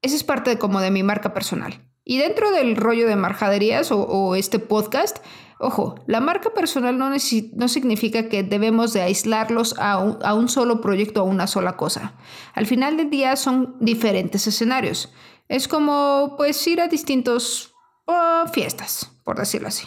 Esa 0.00 0.14
es 0.14 0.22
parte 0.22 0.56
como 0.58 0.80
de 0.80 0.92
mi 0.92 1.02
marca 1.02 1.34
personal. 1.34 1.84
Y 2.10 2.16
dentro 2.16 2.50
del 2.52 2.74
rollo 2.74 3.06
de 3.06 3.16
marjaderías 3.16 3.90
o, 3.92 4.34
este 4.34 4.58
podcast, 4.58 5.18
ojo, 5.58 5.96
la 6.06 6.20
marca 6.20 6.54
personal 6.54 6.96
no, 6.96 7.10
no 7.10 7.68
significa 7.68 8.30
que 8.30 8.42
debemos 8.42 8.94
de 8.94 9.02
aislarlos 9.02 9.74
a 9.78 9.98
un, 9.98 10.18
a 10.24 10.32
un 10.32 10.48
solo 10.48 10.80
proyecto 10.80 11.20
a 11.20 11.24
una 11.24 11.46
sola 11.46 11.76
cosa. 11.76 12.14
Al 12.54 12.64
final 12.64 12.96
del 12.96 13.10
día 13.10 13.36
son 13.36 13.76
diferentes 13.78 14.46
escenarios. 14.46 15.12
Es 15.50 15.68
como 15.68 16.32
pues 16.38 16.66
ir 16.66 16.80
a 16.80 16.88
distintos 16.88 17.74
oh, 18.06 18.44
fiestas, 18.54 19.12
por 19.22 19.36
decirlo 19.36 19.68
así. 19.68 19.86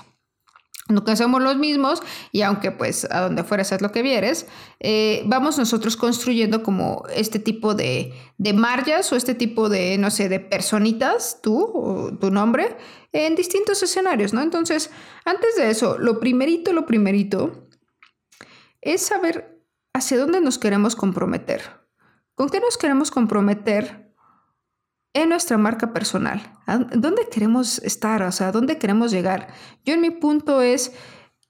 Nunca 0.92 1.16
somos 1.16 1.42
los 1.42 1.58
mismos 1.58 2.02
y 2.32 2.42
aunque 2.42 2.72
pues 2.72 3.08
a 3.10 3.22
donde 3.22 3.44
fueras 3.44 3.72
es 3.72 3.82
lo 3.82 3.92
que 3.92 4.02
vieres, 4.02 4.48
eh, 4.80 5.24
vamos 5.26 5.58
nosotros 5.58 5.98
construyendo 5.98 6.64
como 6.64 7.04
este 7.14 7.40
tipo 7.40 7.74
de, 7.74 8.14
de 8.38 8.54
marjas 8.54 9.12
o 9.12 9.16
este 9.16 9.34
tipo 9.34 9.70
de, 9.70 9.98
no 9.98 10.12
sé, 10.12 10.30
de 10.30 10.40
personitas, 10.40 11.40
tú 11.42 11.64
o 11.74 12.12
tu 12.18 12.32
nombre, 12.32 12.78
en 13.12 13.36
distintos 13.36 13.82
escenarios, 13.84 14.34
¿no? 14.34 14.42
Entonces, 14.42 14.90
antes 15.26 15.56
de 15.56 15.70
eso, 15.70 15.98
lo 15.98 16.20
primerito, 16.20 16.74
lo 16.74 16.86
primerito 16.86 17.68
es 18.82 19.02
saber 19.02 19.62
hacia 19.94 20.18
dónde 20.18 20.42
nos 20.42 20.58
queremos 20.58 20.96
comprometer. 20.96 21.62
¿Con 22.36 22.50
qué 22.50 22.60
nos 22.60 22.78
queremos 22.78 23.12
comprometer 23.12 24.11
en 25.14 25.30
nuestra 25.30 25.58
marca 25.58 25.94
personal. 25.94 26.54
¿Dónde 26.96 27.28
queremos 27.30 27.80
estar? 27.80 28.24
O 28.24 28.32
sea, 28.32 28.52
¿dónde 28.52 28.78
queremos 28.78 29.12
llegar? 29.12 29.48
Yo 29.86 29.94
en 29.94 30.02
mi 30.02 30.10
punto 30.10 30.62
es, 30.62 30.94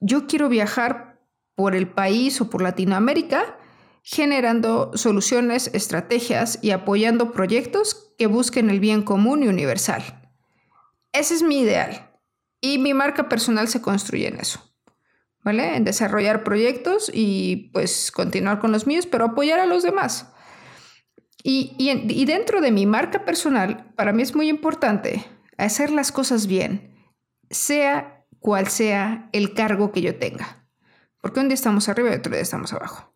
yo 0.00 0.26
quiero 0.26 0.48
viajar 0.48 1.20
por 1.54 1.74
el 1.74 1.88
país 1.88 2.40
o 2.40 2.50
por 2.50 2.62
Latinoamérica 2.62 3.58
generando 4.02 4.90
soluciones, 4.94 5.70
estrategias 5.74 6.58
y 6.60 6.70
apoyando 6.70 7.32
proyectos 7.32 8.12
que 8.18 8.26
busquen 8.26 8.68
el 8.68 8.80
bien 8.80 9.02
común 9.02 9.42
y 9.42 9.48
universal. 9.48 10.02
Ese 11.12 11.34
es 11.34 11.42
mi 11.42 11.60
ideal. 11.60 12.10
Y 12.60 12.78
mi 12.78 12.94
marca 12.94 13.28
personal 13.28 13.68
se 13.68 13.80
construye 13.80 14.28
en 14.28 14.40
eso. 14.40 14.60
¿Vale? 15.44 15.76
En 15.76 15.84
desarrollar 15.84 16.44
proyectos 16.44 17.10
y 17.12 17.70
pues 17.72 18.12
continuar 18.12 18.60
con 18.60 18.70
los 18.70 18.86
míos, 18.86 19.06
pero 19.06 19.24
apoyar 19.24 19.58
a 19.58 19.66
los 19.66 19.82
demás. 19.82 20.32
Y, 21.44 22.24
dentro 22.24 22.60
de 22.60 22.70
mi 22.70 22.86
marca 22.86 23.24
personal, 23.24 23.92
para 23.96 24.12
mí 24.12 24.22
es 24.22 24.34
muy 24.34 24.48
importante 24.48 25.24
hacer 25.58 25.90
las 25.90 26.12
cosas 26.12 26.46
bien, 26.46 26.94
sea 27.50 28.24
cual 28.38 28.68
sea 28.68 29.28
el 29.32 29.54
cargo 29.54 29.92
que 29.92 30.02
yo 30.02 30.18
tenga. 30.18 30.66
Porque 31.20 31.40
un 31.40 31.48
día 31.48 31.54
estamos 31.54 31.88
arriba 31.88 32.10
y 32.10 32.14
otro 32.14 32.32
día 32.32 32.42
estamos 32.42 32.72
abajo. 32.72 33.12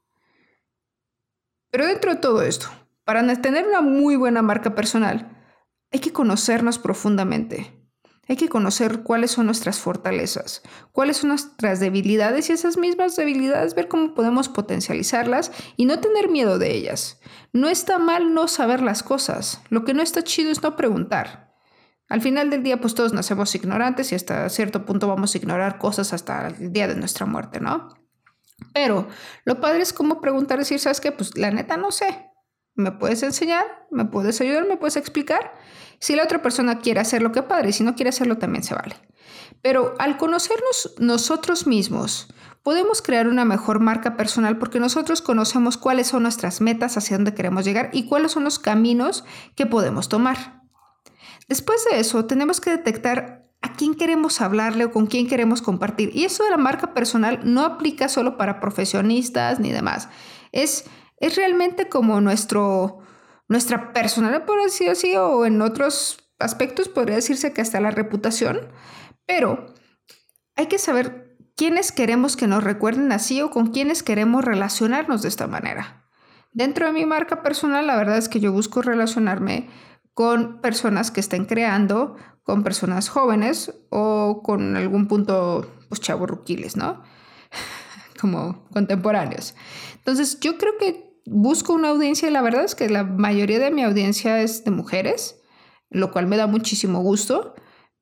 Pero 1.70 1.86
dentro 1.86 2.14
de 2.14 2.20
todo 2.20 2.42
esto, 2.42 2.68
para 3.04 3.22
tener 3.40 3.66
una 3.66 3.80
muy 3.80 4.16
buena 4.16 4.42
marca 4.42 4.74
personal, 4.74 5.36
hay 5.92 6.00
que 6.00 6.12
conocernos 6.12 6.78
profundamente. 6.78 7.75
Hay 8.28 8.36
que 8.36 8.48
conocer 8.48 9.02
cuáles 9.02 9.30
son 9.30 9.46
nuestras 9.46 9.78
fortalezas, 9.78 10.62
cuáles 10.92 11.18
son 11.18 11.28
nuestras 11.28 11.78
debilidades 11.78 12.50
y 12.50 12.52
esas 12.52 12.76
mismas 12.76 13.14
debilidades 13.14 13.74
ver 13.74 13.88
cómo 13.88 14.14
podemos 14.14 14.48
potencializarlas 14.48 15.52
y 15.76 15.84
no 15.84 16.00
tener 16.00 16.28
miedo 16.28 16.58
de 16.58 16.74
ellas. 16.74 17.20
No 17.52 17.68
está 17.68 17.98
mal 17.98 18.34
no 18.34 18.48
saber 18.48 18.82
las 18.82 19.02
cosas, 19.02 19.60
lo 19.68 19.84
que 19.84 19.94
no 19.94 20.02
está 20.02 20.22
chido 20.22 20.50
es 20.50 20.62
no 20.62 20.76
preguntar. 20.76 21.54
Al 22.08 22.20
final 22.20 22.50
del 22.50 22.62
día 22.62 22.80
pues 22.80 22.94
todos 22.94 23.12
nacemos 23.12 23.54
ignorantes 23.54 24.12
y 24.12 24.14
hasta 24.14 24.48
cierto 24.48 24.84
punto 24.84 25.08
vamos 25.08 25.34
a 25.34 25.38
ignorar 25.38 25.78
cosas 25.78 26.12
hasta 26.12 26.48
el 26.48 26.72
día 26.72 26.88
de 26.88 26.96
nuestra 26.96 27.26
muerte, 27.26 27.60
¿no? 27.60 27.88
Pero 28.72 29.08
lo 29.44 29.60
padre 29.60 29.82
es 29.82 29.92
cómo 29.92 30.20
preguntar 30.20 30.58
decir, 30.58 30.78
¿sabes 30.78 31.00
qué? 31.00 31.12
Pues 31.12 31.36
la 31.36 31.50
neta 31.50 31.76
no 31.76 31.90
sé. 31.90 32.30
Me 32.76 32.92
puedes 32.92 33.22
enseñar, 33.22 33.64
me 33.90 34.04
puedes 34.04 34.40
ayudar, 34.40 34.66
me 34.66 34.76
puedes 34.76 34.96
explicar. 34.96 35.52
Si 35.98 36.14
la 36.14 36.24
otra 36.24 36.42
persona 36.42 36.78
quiere 36.78 37.00
hacerlo, 37.00 37.32
qué 37.32 37.42
padre, 37.42 37.72
si 37.72 37.82
no 37.82 37.94
quiere 37.94 38.10
hacerlo, 38.10 38.38
también 38.38 38.62
se 38.62 38.74
vale. 38.74 38.96
Pero 39.62 39.94
al 39.98 40.18
conocernos 40.18 40.94
nosotros 40.98 41.66
mismos, 41.66 42.28
podemos 42.62 43.00
crear 43.00 43.28
una 43.28 43.44
mejor 43.44 43.80
marca 43.80 44.16
personal 44.16 44.58
porque 44.58 44.80
nosotros 44.80 45.22
conocemos 45.22 45.76
cuáles 45.76 46.08
son 46.08 46.22
nuestras 46.24 46.60
metas, 46.60 46.96
hacia 46.96 47.16
dónde 47.16 47.34
queremos 47.34 47.64
llegar 47.64 47.90
y 47.92 48.06
cuáles 48.06 48.32
son 48.32 48.44
los 48.44 48.58
caminos 48.58 49.24
que 49.54 49.66
podemos 49.66 50.08
tomar. 50.08 50.62
Después 51.48 51.84
de 51.90 52.00
eso, 52.00 52.26
tenemos 52.26 52.60
que 52.60 52.70
detectar 52.70 53.46
a 53.62 53.72
quién 53.72 53.94
queremos 53.94 54.40
hablarle 54.40 54.84
o 54.84 54.92
con 54.92 55.06
quién 55.06 55.28
queremos 55.28 55.62
compartir. 55.62 56.10
Y 56.14 56.24
eso 56.24 56.44
de 56.44 56.50
la 56.50 56.56
marca 56.56 56.92
personal 56.92 57.40
no 57.44 57.64
aplica 57.64 58.08
solo 58.08 58.36
para 58.36 58.60
profesionistas 58.60 59.60
ni 59.60 59.72
demás. 59.72 60.08
Es, 60.52 60.84
es 61.18 61.36
realmente 61.36 61.88
como 61.88 62.20
nuestro, 62.20 62.98
nuestra 63.48 63.92
personalidad, 63.92 64.44
por 64.44 64.58
así, 64.60 65.16
o 65.16 65.46
en 65.46 65.62
otros 65.62 66.30
aspectos 66.38 66.88
podría 66.88 67.16
decirse 67.16 67.52
que 67.52 67.60
hasta 67.60 67.80
la 67.80 67.90
reputación. 67.90 68.68
Pero 69.26 69.74
hay 70.54 70.66
que 70.66 70.78
saber 70.78 71.36
quiénes 71.56 71.92
queremos 71.92 72.36
que 72.36 72.46
nos 72.46 72.62
recuerden 72.62 73.12
así 73.12 73.40
o 73.40 73.50
con 73.50 73.68
quiénes 73.68 74.02
queremos 74.02 74.44
relacionarnos 74.44 75.22
de 75.22 75.28
esta 75.28 75.46
manera. 75.46 76.04
Dentro 76.52 76.86
de 76.86 76.92
mi 76.92 77.06
marca 77.06 77.42
personal, 77.42 77.86
la 77.86 77.96
verdad 77.96 78.18
es 78.18 78.28
que 78.28 78.40
yo 78.40 78.52
busco 78.52 78.82
relacionarme 78.82 79.68
con 80.14 80.62
personas 80.62 81.10
que 81.10 81.20
estén 81.20 81.44
creando, 81.44 82.16
con 82.42 82.62
personas 82.62 83.08
jóvenes 83.08 83.74
o 83.90 84.40
con 84.42 84.76
algún 84.76 85.08
punto, 85.08 85.70
pues 85.88 86.00
chaburruquiles, 86.00 86.76
¿no? 86.76 87.02
Como 88.20 88.64
contemporáneos. 88.72 89.54
Entonces, 89.96 90.40
yo 90.40 90.56
creo 90.56 90.78
que 90.78 91.05
busco 91.26 91.72
una 91.72 91.88
audiencia, 91.88 92.30
la 92.30 92.42
verdad 92.42 92.64
es 92.64 92.74
que 92.74 92.88
la 92.88 93.04
mayoría 93.04 93.58
de 93.58 93.70
mi 93.70 93.82
audiencia 93.82 94.40
es 94.40 94.64
de 94.64 94.70
mujeres, 94.70 95.40
lo 95.90 96.10
cual 96.12 96.26
me 96.26 96.36
da 96.36 96.46
muchísimo 96.46 97.00
gusto, 97.00 97.54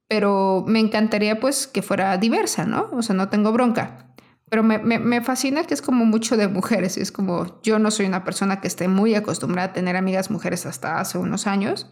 pero 0.08 0.64
me 0.66 0.80
encantaría 0.80 1.40
pues 1.40 1.66
que 1.66 1.82
fuera 1.82 2.16
diversa, 2.18 2.64
¿no? 2.66 2.90
O 2.92 3.02
sea, 3.02 3.14
no 3.14 3.28
tengo 3.28 3.52
bronca. 3.52 4.14
Pero 4.50 4.62
me, 4.62 4.78
me, 4.78 5.20
fascina 5.22 5.64
que 5.64 5.74
es 5.74 5.82
como 5.82 6.04
mucho 6.04 6.36
de 6.36 6.48
mujeres. 6.48 6.96
Es 6.96 7.10
como 7.10 7.60
yo 7.62 7.78
no 7.78 7.90
soy 7.90 8.06
una 8.06 8.24
persona 8.24 8.60
que 8.60 8.68
esté 8.68 8.88
muy 8.88 9.14
acostumbrada 9.14 9.70
a 9.70 9.72
tener 9.72 9.96
amigas 9.96 10.30
mujeres 10.30 10.66
hasta 10.66 11.00
hace 11.00 11.18
unos 11.18 11.46
años. 11.46 11.88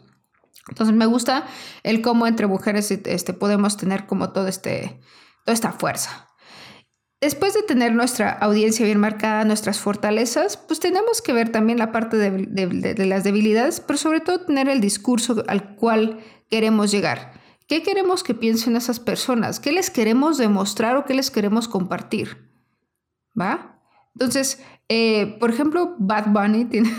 Entonces 0.68 0.94
me 0.94 1.06
gusta 1.06 1.46
el 1.82 2.02
cómo 2.02 2.26
entre 2.26 2.46
mujeres 2.46 2.90
este, 2.90 3.32
podemos 3.32 3.76
tener 3.76 4.06
como 4.06 4.30
todo 4.30 4.46
este, 4.46 5.00
toda 5.44 5.54
esta 5.54 5.72
fuerza. 5.72 6.28
Después 7.22 7.54
de 7.54 7.62
tener 7.62 7.94
nuestra 7.94 8.30
audiencia 8.32 8.84
bien 8.84 8.98
marcada, 8.98 9.44
nuestras 9.44 9.78
fortalezas, 9.78 10.56
pues 10.56 10.80
tenemos 10.80 11.22
que 11.22 11.32
ver 11.32 11.52
también 11.52 11.78
la 11.78 11.92
parte 11.92 12.16
de, 12.16 13.06
las 13.06 13.22
debilidades, 13.22 13.78
pero 13.78 13.96
sobre 13.96 14.18
todo 14.18 14.40
tener 14.40 14.68
el 14.68 14.80
discurso 14.80 15.44
al 15.46 15.76
cual 15.76 16.18
queremos 16.50 16.90
llegar. 16.90 17.34
¿Qué 17.68 17.84
queremos 17.84 18.24
que 18.24 18.34
piensen 18.34 18.74
esas 18.74 18.98
personas? 18.98 19.60
¿Qué 19.60 19.70
les 19.70 19.88
queremos 19.88 20.36
demostrar 20.36 20.96
o 20.96 21.04
qué 21.04 21.14
les 21.14 21.30
queremos 21.30 21.68
compartir? 21.68 22.50
¿Va? 23.40 23.80
Entonces, 24.14 24.62
eh, 24.88 25.38
por 25.40 25.50
ejemplo, 25.50 25.94
Bad 25.98 26.26
Bunny 26.28 26.64
tiene 26.70 26.92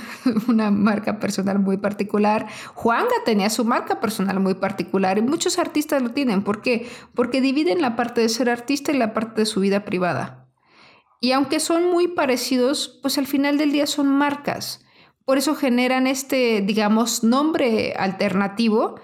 una 0.48 0.72
marca 0.72 1.20
personal 1.20 1.60
muy 1.60 1.78
particular. 1.78 2.48
Juanga 2.74 3.14
tenía 3.26 3.50
su 3.50 3.66
marca 3.66 4.00
personal 4.00 4.40
muy 4.40 4.56
particular 4.56 5.18
y 5.18 5.22
muchos 5.22 5.60
artistas 5.60 6.02
lo 6.02 6.12
tienen. 6.12 6.44
¿Por 6.44 6.62
qué? 6.62 6.90
Porque 7.14 7.42
dividen 7.42 7.82
la 7.82 7.96
parte 7.96 8.22
de 8.22 8.30
ser 8.30 8.50
artista 8.50 8.92
y 8.92 8.98
la 8.98 9.14
parte 9.14 9.42
de 9.42 9.46
su 9.46 9.60
vida 9.60 9.86
privada. 9.86 10.50
Y 11.22 11.32
aunque 11.32 11.60
son 11.60 11.90
muy 11.90 12.10
parecidos, 12.10 13.00
pues 13.02 13.18
al 13.18 13.28
final 13.28 13.58
del 13.58 13.72
día 13.72 13.88
son 13.88 14.08
marcas. 14.08 14.84
Por 15.24 15.38
eso 15.38 15.56
generan 15.56 16.06
este, 16.08 16.62
digamos, 16.62 17.24
nombre 17.24 17.94
alternativo 17.98 19.00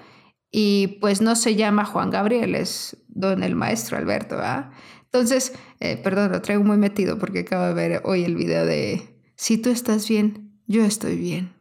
y 0.52 0.98
pues 1.00 1.22
no 1.22 1.36
se 1.36 1.56
llama 1.56 1.86
Juan 1.86 2.10
Gabriel, 2.10 2.56
es 2.56 2.98
don 3.08 3.44
el 3.44 3.56
maestro 3.56 3.98
Alberto. 3.98 4.38
¿ah? 4.40 4.72
Entonces, 5.12 5.54
eh, 5.80 5.98
perdón, 5.98 6.32
lo 6.32 6.42
traigo 6.42 6.64
muy 6.64 6.78
metido 6.78 7.18
porque 7.18 7.40
acabo 7.40 7.66
de 7.66 7.74
ver 7.74 8.02
hoy 8.06 8.24
el 8.24 8.36
video 8.36 8.66
de 8.66 9.02
si 9.36 9.58
tú 9.58 9.70
estás 9.70 10.08
bien, 10.08 10.62
yo 10.68 10.84
estoy 10.86 11.16
bien. 11.18 11.56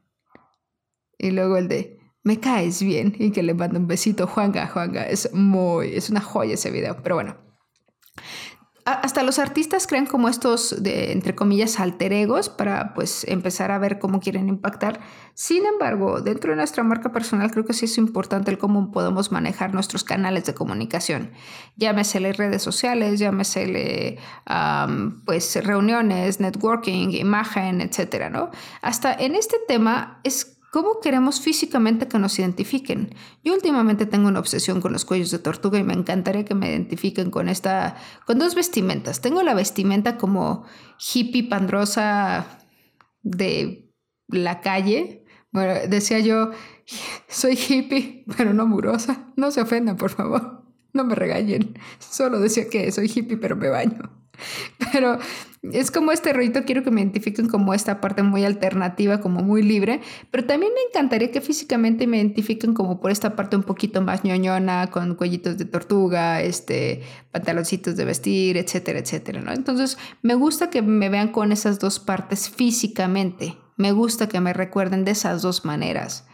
Y 1.16 1.30
luego 1.30 1.56
el 1.56 1.68
de 1.68 1.98
me 2.22 2.38
caes 2.40 2.82
bien 2.82 3.14
y 3.18 3.30
que 3.30 3.42
le 3.42 3.54
mando 3.54 3.78
un 3.78 3.86
besito 3.86 4.26
Juanga, 4.26 4.66
Juanga. 4.66 5.04
Es 5.08 5.32
muy, 5.32 5.94
es 5.94 6.10
una 6.10 6.20
joya 6.20 6.54
ese 6.54 6.70
video, 6.70 7.02
pero 7.02 7.14
bueno 7.14 7.47
hasta 8.92 9.22
los 9.22 9.38
artistas 9.38 9.86
crean 9.86 10.06
como 10.06 10.28
estos, 10.28 10.82
de, 10.82 11.12
entre 11.12 11.34
comillas, 11.34 11.80
alter 11.80 12.12
egos 12.12 12.48
para 12.48 12.94
pues 12.94 13.24
empezar 13.28 13.70
a 13.70 13.78
ver 13.78 13.98
cómo 13.98 14.20
quieren 14.20 14.48
impactar. 14.48 15.00
Sin 15.34 15.64
embargo, 15.66 16.20
dentro 16.20 16.50
de 16.50 16.56
nuestra 16.56 16.82
marca 16.82 17.12
personal 17.12 17.50
creo 17.50 17.64
que 17.64 17.72
sí 17.72 17.84
es 17.84 17.98
importante 17.98 18.50
el 18.50 18.58
cómo 18.58 18.90
podemos 18.90 19.32
manejar 19.32 19.72
nuestros 19.72 20.04
canales 20.04 20.44
de 20.44 20.54
comunicación. 20.54 21.30
Llámesele 21.76 22.32
redes 22.32 22.62
sociales, 22.62 23.18
llámesele 23.18 24.18
pues 25.24 25.64
reuniones, 25.64 26.40
networking, 26.40 27.10
imagen, 27.10 27.80
etcétera, 27.80 28.30
¿no? 28.30 28.50
Hasta 28.82 29.14
en 29.14 29.34
este 29.34 29.56
tema 29.66 30.20
es 30.24 30.57
¿Cómo 30.70 31.00
queremos 31.00 31.40
físicamente 31.40 32.08
que 32.08 32.18
nos 32.18 32.38
identifiquen? 32.38 33.14
Yo 33.42 33.54
últimamente 33.54 34.04
tengo 34.04 34.28
una 34.28 34.40
obsesión 34.40 34.82
con 34.82 34.92
los 34.92 35.06
cuellos 35.06 35.30
de 35.30 35.38
tortuga 35.38 35.78
y 35.78 35.82
me 35.82 35.94
encantaría 35.94 36.44
que 36.44 36.54
me 36.54 36.70
identifiquen 36.70 37.30
con 37.30 37.48
esta, 37.48 37.96
con 38.26 38.38
dos 38.38 38.54
vestimentas. 38.54 39.22
Tengo 39.22 39.42
la 39.42 39.54
vestimenta 39.54 40.18
como 40.18 40.66
hippie 40.98 41.48
pandrosa 41.48 42.60
de 43.22 43.90
la 44.28 44.60
calle. 44.60 45.24
Bueno, 45.52 45.74
decía 45.88 46.18
yo, 46.18 46.50
soy 47.28 47.54
hippie, 47.54 48.24
pero 48.36 48.52
no 48.52 48.66
murosa. 48.66 49.32
No 49.36 49.50
se 49.50 49.62
ofendan, 49.62 49.96
por 49.96 50.10
favor. 50.10 50.64
No 50.92 51.04
me 51.04 51.14
regañen. 51.14 51.78
Solo 51.98 52.40
decía 52.40 52.68
que 52.68 52.92
soy 52.92 53.10
hippie, 53.14 53.38
pero 53.38 53.56
me 53.56 53.68
baño. 53.68 54.27
Pero 54.92 55.18
es 55.62 55.90
como 55.90 56.12
este 56.12 56.32
rollito, 56.32 56.64
quiero 56.64 56.82
que 56.84 56.90
me 56.90 57.00
identifiquen 57.00 57.48
como 57.48 57.74
esta 57.74 58.00
parte 58.00 58.22
muy 58.22 58.44
alternativa, 58.44 59.20
como 59.20 59.40
muy 59.40 59.62
libre, 59.62 60.00
pero 60.30 60.46
también 60.46 60.72
me 60.72 60.80
encantaría 60.88 61.32
que 61.32 61.40
físicamente 61.40 62.06
me 62.06 62.18
identifiquen 62.18 62.74
como 62.74 63.00
por 63.00 63.10
esta 63.10 63.34
parte 63.34 63.56
un 63.56 63.64
poquito 63.64 64.00
más 64.00 64.24
ñoñona, 64.24 64.88
con 64.88 65.16
cuellitos 65.16 65.58
de 65.58 65.64
tortuga, 65.64 66.42
este, 66.42 67.02
pantaloncitos 67.32 67.96
de 67.96 68.04
vestir, 68.04 68.56
etcétera, 68.56 69.00
etcétera, 69.00 69.40
¿no? 69.40 69.52
Entonces, 69.52 69.98
me 70.22 70.34
gusta 70.34 70.70
que 70.70 70.80
me 70.80 71.08
vean 71.08 71.32
con 71.32 71.50
esas 71.50 71.78
dos 71.80 71.98
partes 71.98 72.48
físicamente, 72.48 73.56
me 73.76 73.92
gusta 73.92 74.28
que 74.28 74.40
me 74.40 74.52
recuerden 74.52 75.04
de 75.04 75.10
esas 75.12 75.42
dos 75.42 75.64
maneras. 75.64 76.26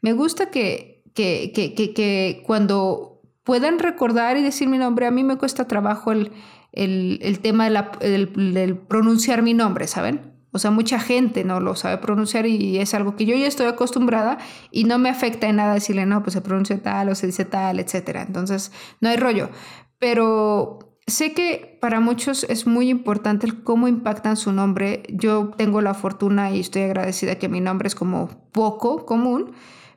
Me 0.00 0.12
gusta 0.12 0.50
que, 0.50 1.02
que, 1.14 1.52
que, 1.54 1.74
que, 1.74 1.94
que 1.94 2.42
cuando 2.44 3.22
puedan 3.44 3.78
recordar 3.78 4.36
y 4.36 4.42
decir 4.42 4.68
mi 4.68 4.78
nombre, 4.78 5.06
a 5.06 5.10
mí 5.10 5.22
me 5.22 5.36
cuesta 5.36 5.66
trabajo 5.66 6.12
el 6.12 6.32
el, 6.74 7.38
tema 7.40 7.70
del, 7.70 8.78
pronunciar 8.88 9.42
mi 9.42 9.54
nombre, 9.54 9.86
¿saben? 9.86 10.32
O 10.52 10.58
sea, 10.58 10.70
mucha 10.70 11.00
gente 11.00 11.42
no 11.44 11.60
lo 11.60 11.74
sabe 11.74 11.98
pronunciar 11.98 12.46
y 12.46 12.78
es 12.78 12.94
algo 12.94 13.16
que 13.16 13.26
yo 13.26 13.34
ya 13.34 13.46
estoy 13.46 13.66
acostumbrada 13.66 14.38
y 14.70 14.84
no 14.84 14.98
me 14.98 15.08
afecta 15.08 15.48
en 15.48 15.56
nada 15.56 15.74
decirle, 15.74 16.06
no, 16.06 16.22
pues 16.22 16.34
se 16.34 16.42
pronuncia 16.42 16.80
tal 16.80 17.08
o 17.08 17.14
se 17.14 17.26
dice 17.26 17.44
tal, 17.44 17.80
etcétera. 17.80 18.22
Entonces, 18.22 18.70
no 19.00 19.08
hay 19.08 19.16
rollo. 19.16 19.50
Pero 19.98 20.98
sé 21.06 21.32
que 21.32 21.78
para 21.80 22.00
muchos 22.00 22.44
es 22.44 22.66
muy 22.66 22.88
importante 22.88 23.46
el 23.46 23.62
cómo 23.62 23.88
impactan 23.88 24.36
su 24.36 24.52
nombre. 24.52 25.02
Yo 25.08 25.50
tengo 25.56 25.80
la 25.80 25.94
fortuna 25.94 26.52
y 26.52 26.60
estoy 26.60 26.82
agradecida 26.82 27.36
que 27.36 27.48
mi 27.48 27.60
nombre 27.60 27.88
es 27.88 27.94
como 27.94 28.28
poco 28.52 29.06
común, 29.06 29.52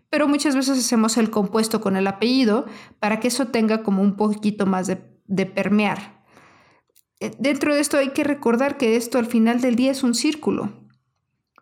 pero 0.10 0.28
muchas 0.28 0.56
veces 0.56 0.80
hacemos 0.80 1.18
el 1.18 1.30
compuesto 1.30 1.82
con 1.82 1.96
el 1.98 2.08
apellido 2.08 2.66
para 3.00 3.20
que 3.20 3.28
eso 3.28 3.48
tenga 3.48 3.84
como 3.84 4.02
un 4.02 4.16
poquito 4.16 4.66
más 4.66 4.88
de, 4.88 5.02
de 5.28 5.46
permear. 5.46 6.17
Eh, 7.20 7.36
dentro 7.40 7.74
de 7.74 7.82
esto 7.82 7.98
hay 7.98 8.10
que 8.10 8.24
recordar 8.24 8.78
que 8.78 8.96
esto 8.96 9.18
al 9.18 9.26
final 9.26 9.62
del 9.62 9.76
día 9.76 9.92
es 9.92 10.04
un 10.04 10.14
círculo, 10.14 10.72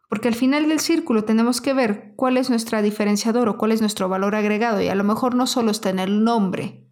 porque 0.09 0.27
al 0.27 0.35
final 0.35 0.67
del 0.67 0.79
círculo 0.79 1.23
tenemos 1.23 1.61
que 1.61 1.73
ver 1.73 2.13
cuál 2.15 2.37
es 2.37 2.49
nuestra 2.49 2.81
diferenciador 2.81 3.47
o 3.47 3.57
cuál 3.57 3.71
es 3.71 3.81
nuestro 3.81 4.09
valor 4.09 4.35
agregado 4.35 4.81
y 4.81 4.87
a 4.87 4.95
lo 4.95 5.03
mejor 5.03 5.35
no 5.35 5.47
solo 5.47 5.71
está 5.71 5.89
en 5.89 5.99
el 5.99 6.23
nombre, 6.23 6.89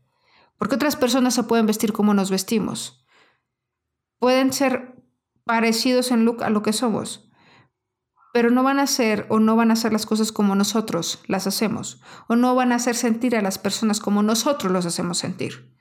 porque 0.58 0.76
otras 0.76 0.96
personas 0.96 1.34
se 1.34 1.44
pueden 1.44 1.66
vestir 1.66 1.92
como 1.92 2.14
nos 2.14 2.32
vestimos, 2.32 3.06
pueden 4.20 4.54
ser 4.54 5.04
parecidos 5.44 6.12
en 6.12 6.24
look 6.24 6.44
a 6.44 6.50
lo 6.50 6.64
que 6.64 6.72
somos, 6.72 7.30
pero 8.34 8.50
no 8.50 8.64
van 8.64 8.80
a 8.80 8.88
ser 8.88 9.28
o 9.30 9.40
no 9.40 9.58
van 9.58 9.70
a 9.70 9.74
hacer 9.74 9.92
las 9.92 10.06
cosas 10.06 10.32
como 10.32 10.56
nosotros 10.56 11.22
las 11.28 11.48
hacemos, 11.48 12.02
o 12.30 12.38
no 12.38 12.56
van 12.56 12.72
a 12.72 12.76
hacer 12.76 12.96
sentir 12.96 13.36
a 13.36 13.42
las 13.42 13.60
personas 13.60 14.00
como 14.00 14.24
nosotros 14.24 14.72
los 14.72 14.86
hacemos 14.86 15.18
sentir. 15.18 15.76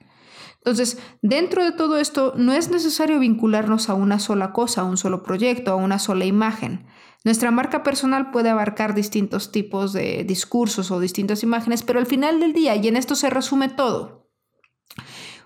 Entonces, 0.65 0.97
dentro 1.21 1.65
de 1.65 1.73
todo 1.73 1.97
esto, 1.97 2.33
no 2.37 2.53
es 2.53 2.69
necesario 2.69 3.19
vincularnos 3.19 3.89
a 3.89 3.95
una 3.95 4.17
sola 4.17 4.53
cosa, 4.53 4.81
a 4.81 4.85
un 4.85 4.95
solo 4.95 5.21
proyecto, 5.21 5.71
a 5.71 5.75
una 5.75 5.99
sola 5.99 6.23
imagen. 6.23 6.85
Nuestra 7.25 7.51
marca 7.51 7.83
personal 7.83 8.31
puede 8.31 8.49
abarcar 8.49 8.95
distintos 8.95 9.51
tipos 9.51 9.91
de 9.91 10.23
discursos 10.23 10.89
o 10.89 11.01
distintas 11.01 11.43
imágenes, 11.43 11.83
pero 11.83 11.99
al 11.99 12.05
final 12.05 12.39
del 12.39 12.53
día, 12.53 12.77
y 12.77 12.87
en 12.87 12.95
esto 12.95 13.15
se 13.15 13.29
resume 13.29 13.67
todo, 13.67 14.29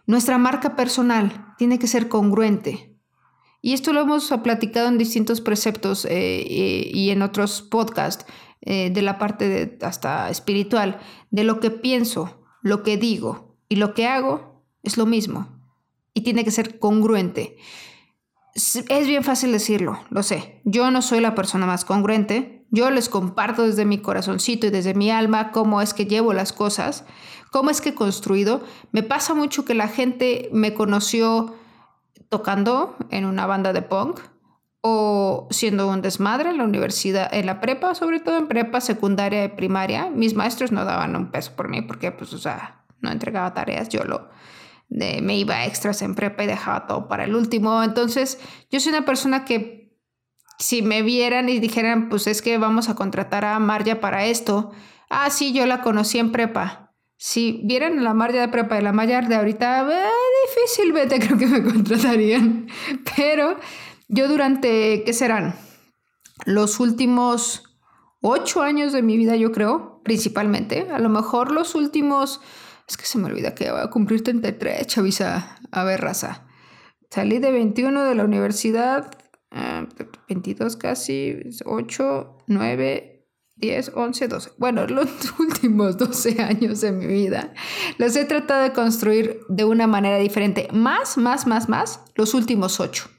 nuestra 0.06 0.38
marca 0.38 0.76
personal 0.76 1.56
tiene 1.58 1.80
que 1.80 1.88
ser 1.88 2.10
congruente. 2.10 2.96
Y 3.60 3.74
esto 3.74 3.94
lo 3.94 4.02
hemos 4.02 4.32
platicado 4.44 4.88
en 4.88 5.00
distintos 5.00 5.42
preceptos 5.42 6.06
eh, 6.06 6.46
y 6.94 7.10
en 7.10 7.24
otros 7.24 7.64
podcasts. 7.64 8.26
eh, 8.62 8.90
de 8.90 9.02
la 9.02 9.18
parte 9.18 9.48
de, 9.48 9.86
hasta 9.86 10.30
espiritual, 10.30 11.00
de 11.30 11.44
lo 11.44 11.60
que 11.60 11.72
pienso, 11.72 12.44
lo 12.62 12.84
que 12.84 12.98
digo 12.98 13.56
y 13.70 13.76
lo 13.76 13.94
que 13.94 14.08
hago 14.08 14.57
es 14.84 14.98
lo 14.98 15.06
mismo 15.06 15.48
y 16.14 16.22
tiene 16.22 16.44
que 16.44 16.52
ser 16.52 16.80
congruente. 16.80 17.58
Es 18.56 19.08
bien 19.08 19.24
fácil 19.24 19.52
decirlo, 19.52 20.00
lo 20.10 20.24
sé. 20.24 20.62
Yo 20.66 20.90
no 20.90 21.04
soy 21.04 21.20
la 21.20 21.36
persona 21.36 21.68
más 21.68 21.86
congruente. 21.86 22.66
Yo 22.72 22.90
les 22.90 23.08
comparto 23.08 23.64
desde 23.68 23.86
mi 23.86 24.00
corazoncito 24.00 24.66
y 24.66 24.72
desde 24.72 24.96
mi 24.96 25.12
alma 25.12 25.52
cómo 25.52 25.80
es 25.80 25.94
que 25.94 26.08
llevo 26.08 26.34
las 26.34 26.54
cosas, 26.54 27.06
cómo 27.52 27.70
es 27.70 27.82
que 27.82 27.90
he 27.90 27.96
construido. 27.96 28.64
Me 28.92 29.04
pasa 29.04 29.36
mucho 29.36 29.64
que 29.64 29.76
la 29.76 29.88
gente 29.88 30.50
me 30.52 30.74
conoció 30.74 31.56
tocando 32.30 32.96
en 33.12 33.26
una 33.26 33.46
banda 33.46 33.74
de 33.74 33.84
punk 33.84 34.20
o 34.82 35.48
siendo 35.52 35.88
un 35.88 36.02
desmadre 36.02 36.50
en 36.50 36.58
la 36.58 36.64
universidad, 36.64 37.32
en 37.32 37.46
la 37.46 37.62
prepa, 37.62 37.94
sobre 37.94 38.20
todo 38.20 38.38
en 38.38 38.48
prepa, 38.48 38.82
secundaria 38.82 39.44
y 39.44 39.50
primaria. 39.50 40.10
Mis 40.10 40.34
maestros 40.34 40.72
no 40.72 40.84
daban 40.84 41.16
un 41.16 41.30
peso 41.30 41.52
por 41.56 41.70
mí 41.70 41.84
porque, 41.84 42.12
pues, 42.12 42.34
o 42.34 42.40
sea, 42.40 42.86
no 43.02 43.12
entregaba 43.12 43.54
tareas, 43.54 43.90
yo 43.90 44.04
lo 44.04 44.30
me 44.90 45.38
iba 45.38 45.66
extras 45.66 46.02
en 46.02 46.16
prepa 46.16 46.44
y 46.44 46.48
dejaba 46.48 46.88
todo 46.88 47.08
para 47.08 47.26
el 47.26 47.36
último. 47.36 47.84
Entonces, 47.84 48.40
yo 48.72 48.80
soy 48.80 48.94
una 48.94 49.06
persona 49.06 49.46
que 49.46 49.78
si 50.60 50.82
me 50.82 51.02
vieran 51.02 51.50
y 51.50 51.60
dijeran, 51.60 52.10
pues 52.10 52.28
es 52.28 52.42
que 52.42 52.58
vamos 52.58 52.90
a 52.90 52.96
contratar 52.96 53.46
a 53.46 53.60
Marja 53.60 54.00
para 54.00 54.26
esto, 54.26 54.72
ah, 55.10 55.30
sí, 55.30 55.54
yo 55.54 55.66
la 55.66 55.82
conocí 55.82 56.20
en 56.20 56.32
prepa. 56.32 56.94
Si 57.18 57.62
vieran 57.64 58.04
la 58.04 58.14
Marja 58.14 58.42
de 58.42 58.48
prepa 58.48 58.80
y 58.80 58.84
la 58.84 58.92
Marja 58.92 59.22
de 59.22 59.36
ahorita, 59.36 59.88
eh, 59.92 60.08
difícilmente 60.48 61.20
creo 61.26 61.38
que 61.38 61.48
me 61.48 61.64
contratarían. 61.64 62.68
Pero 63.16 63.58
yo 64.08 64.28
durante, 64.28 65.04
¿qué 65.04 65.14
serán? 65.14 65.56
Los 66.46 66.80
últimos 66.80 67.64
ocho 68.22 68.62
años 68.62 68.94
de 68.94 69.02
mi 69.02 69.18
vida, 69.18 69.36
yo 69.36 69.52
creo, 69.52 70.02
principalmente. 70.04 70.88
A 70.92 71.00
lo 71.00 71.10
mejor 71.10 71.52
los 71.52 71.76
últimos 71.76 72.42
es 72.88 72.98
que 72.98 73.06
se 73.06 73.18
me 73.18 73.26
olvida 73.26 73.54
que 73.54 73.70
voy 73.70 73.82
a 73.82 73.90
cumplir 73.90 74.24
33, 74.24 74.88
chavisa. 74.88 75.60
A 75.72 75.84
ver, 75.84 76.02
raza. 76.02 76.48
Salí 77.10 77.40
de 77.40 77.52
21 77.52 78.04
de 78.04 78.16
la 78.16 78.24
universidad, 78.24 79.12
22 80.28 80.76
ah, 80.76 80.80
casi, 80.80 81.40
8, 81.66 82.38
9, 82.48 83.18
10, 83.56 83.92
11, 83.96 84.28
12. 84.28 84.52
Bueno, 84.58 84.88
los 84.88 85.10
últimos 85.40 85.98
12 85.98 86.42
años 86.42 86.82
de 86.82 86.92
mi 86.92 87.08
vida 87.08 87.54
los 87.98 88.16
he 88.16 88.26
tratado 88.26 88.64
de 88.64 88.74
construir 88.74 89.42
de 89.50 89.66
una 89.66 89.88
manera 89.88 90.18
diferente. 90.18 90.68
Más, 90.72 91.18
más, 91.18 91.48
más, 91.48 91.70
más, 91.70 92.02
los 92.16 92.34
últimos 92.34 92.80
8. 92.80 93.10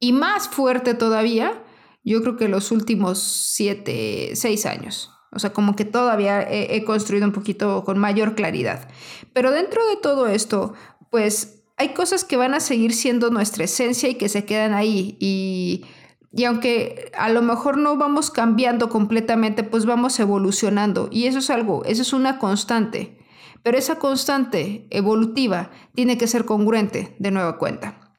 Y 0.00 0.12
más 0.12 0.48
fuerte 0.48 0.94
todavía, 0.94 1.62
yo 2.02 2.22
creo 2.22 2.36
que 2.36 2.48
los 2.48 2.70
últimos 2.70 3.18
7, 3.18 4.32
6 4.34 4.66
años. 4.66 5.10
O 5.32 5.38
sea, 5.38 5.52
como 5.52 5.76
que 5.76 5.84
todavía 5.84 6.42
he, 6.42 6.84
construido 6.84 7.24
un 7.24 7.32
poquito 7.32 7.84
con 7.84 7.98
mayor 7.98 8.34
claridad. 8.34 8.88
Pero 9.32 9.52
dentro 9.52 9.86
de 9.86 9.96
todo 9.96 10.26
esto, 10.26 10.74
pues 11.10 11.62
hay 11.76 11.90
cosas 11.90 12.24
que 12.24 12.36
van 12.36 12.54
a 12.54 12.60
seguir 12.60 12.92
siendo 12.92 13.30
nuestra 13.30 13.64
esencia 13.64 14.08
y 14.08 14.16
que 14.16 14.28
se 14.28 14.44
quedan 14.44 14.74
ahí. 14.74 15.16
Y, 15.20 15.84
y 16.32 16.44
aunque 16.44 17.12
a 17.16 17.28
lo 17.28 17.42
mejor 17.42 17.78
no 17.78 17.96
vamos 17.96 18.30
cambiando 18.30 18.88
completamente, 18.88 19.62
pues 19.62 19.86
vamos 19.86 20.18
evolucionando. 20.18 21.08
Y 21.12 21.26
eso 21.26 21.38
es 21.38 21.50
algo, 21.50 21.84
eso 21.84 22.02
es 22.02 22.12
una 22.12 22.38
constante. 22.38 23.18
Pero 23.62 23.78
esa 23.78 23.96
constante 23.96 24.86
evolutiva 24.90 25.70
tiene 25.94 26.18
que 26.18 26.26
ser 26.26 26.44
congruente 26.44 27.14
de 27.18 27.30
nueva 27.30 27.58
cuenta. 27.58 28.09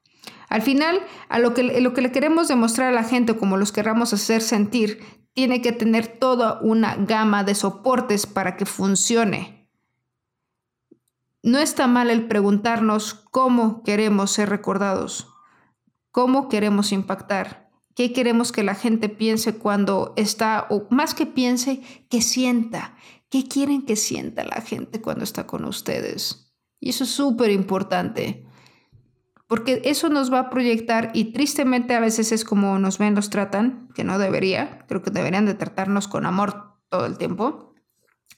Al 0.51 0.61
final, 0.61 0.99
a 1.29 1.39
lo 1.39 1.53
que, 1.53 1.63
lo 1.63 1.93
que 1.93 2.01
le 2.01 2.11
queremos 2.11 2.49
demostrar 2.49 2.89
a 2.89 2.95
la 2.95 3.05
gente, 3.05 3.37
como 3.37 3.55
los 3.55 3.71
querramos 3.71 4.11
hacer 4.11 4.41
sentir, 4.41 5.01
tiene 5.31 5.61
que 5.61 5.71
tener 5.71 6.07
toda 6.19 6.59
una 6.61 6.97
gama 6.97 7.45
de 7.45 7.55
soportes 7.55 8.25
para 8.25 8.57
que 8.57 8.65
funcione. 8.65 9.69
No 11.41 11.57
está 11.57 11.87
mal 11.87 12.09
el 12.09 12.27
preguntarnos 12.27 13.13
cómo 13.13 13.81
queremos 13.83 14.31
ser 14.31 14.49
recordados, 14.49 15.29
cómo 16.11 16.49
queremos 16.49 16.91
impactar, 16.91 17.71
qué 17.95 18.11
queremos 18.11 18.51
que 18.51 18.63
la 18.63 18.75
gente 18.75 19.07
piense 19.07 19.55
cuando 19.57 20.11
está, 20.17 20.67
o 20.69 20.85
más 20.89 21.15
que 21.15 21.25
piense, 21.25 21.81
que 22.09 22.21
sienta, 22.21 22.97
qué 23.29 23.47
quieren 23.47 23.85
que 23.85 23.95
sienta 23.95 24.43
la 24.43 24.59
gente 24.59 24.99
cuando 24.99 25.23
está 25.23 25.47
con 25.47 25.63
ustedes. 25.63 26.53
Y 26.81 26.89
eso 26.89 27.05
es 27.05 27.11
súper 27.11 27.51
importante 27.51 28.50
porque 29.51 29.81
eso 29.83 30.07
nos 30.07 30.31
va 30.31 30.39
a 30.39 30.49
proyectar 30.49 31.11
y 31.13 31.33
tristemente 31.33 31.93
a 31.93 31.99
veces 31.99 32.31
es 32.31 32.45
como 32.45 32.79
nos 32.79 32.97
ven, 32.99 33.15
nos 33.15 33.29
tratan, 33.29 33.89
que 33.93 34.05
no 34.05 34.17
debería, 34.17 34.85
creo 34.87 35.01
que 35.01 35.11
deberían 35.11 35.45
de 35.45 35.55
tratarnos 35.55 36.07
con 36.07 36.25
amor 36.25 36.77
todo 36.87 37.05
el 37.05 37.17
tiempo. 37.17 37.75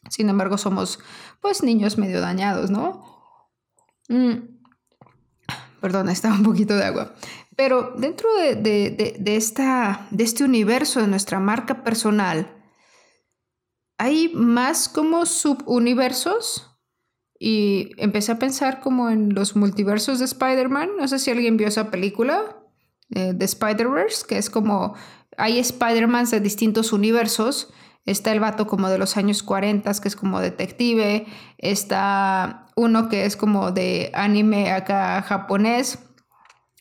Sin 0.10 0.28
embargo, 0.30 0.58
somos 0.58 0.97
pues 1.39 1.62
niños 1.62 1.99
medio 1.99 2.19
dañados, 2.19 2.71
¿no? 2.71 3.04
Mm. 4.10 4.58
Perdón, 5.80 6.10
estaba 6.10 6.34
un 6.34 6.41
poquito 6.41 6.76
de 6.76 6.86
agua. 6.86 7.13
Pero 7.56 7.93
dentro 7.95 8.28
de, 8.36 9.21
esta, 9.23 10.08
de 10.10 10.23
este 10.23 10.43
universo 10.43 10.99
de 10.99 11.10
nuestra 11.10 11.39
marca 11.39 11.84
personal, 11.84 12.60
hay 13.99 14.30
más 14.34 14.89
como 14.89 15.28
subuniversos 15.28 16.72
y 17.39 17.91
empecé 17.98 18.32
a 18.32 18.39
pensar 18.39 18.80
como 18.80 19.10
en 19.10 19.34
los 19.34 19.56
multiversos 19.56 20.19
de 20.19 20.26
Spider-Man. 20.26 20.91
No 20.98 21.08
sé 21.08 21.19
si 21.19 21.32
alguien 21.32 21.58
vio 21.58 21.67
esa 21.67 21.91
película 21.91 22.58
eh, 23.10 23.34
de 23.34 23.46
Spider-Verse, 23.46 24.26
que 24.28 24.38
es 24.38 24.50
como 24.50 24.96
hay 25.38 25.60
Spider-Mans 25.60 26.32
de 26.32 26.39
distintos 26.39 26.93
universos. 26.93 27.74
Está 28.06 28.32
el 28.32 28.39
vato 28.39 28.67
como 28.67 28.89
de 28.89 28.98
los 28.98 29.17
años 29.17 29.43
40, 29.43 29.91
que 30.02 30.08
es 30.08 30.15
como 30.15 30.39
detective. 30.39 31.26
Está 31.58 32.67
uno 32.76 33.10
que 33.10 33.26
es 33.26 33.38
como 33.38 33.72
de 33.72 34.12
anime 34.13 34.72
acá 34.72 35.22
japonés 35.22 36.00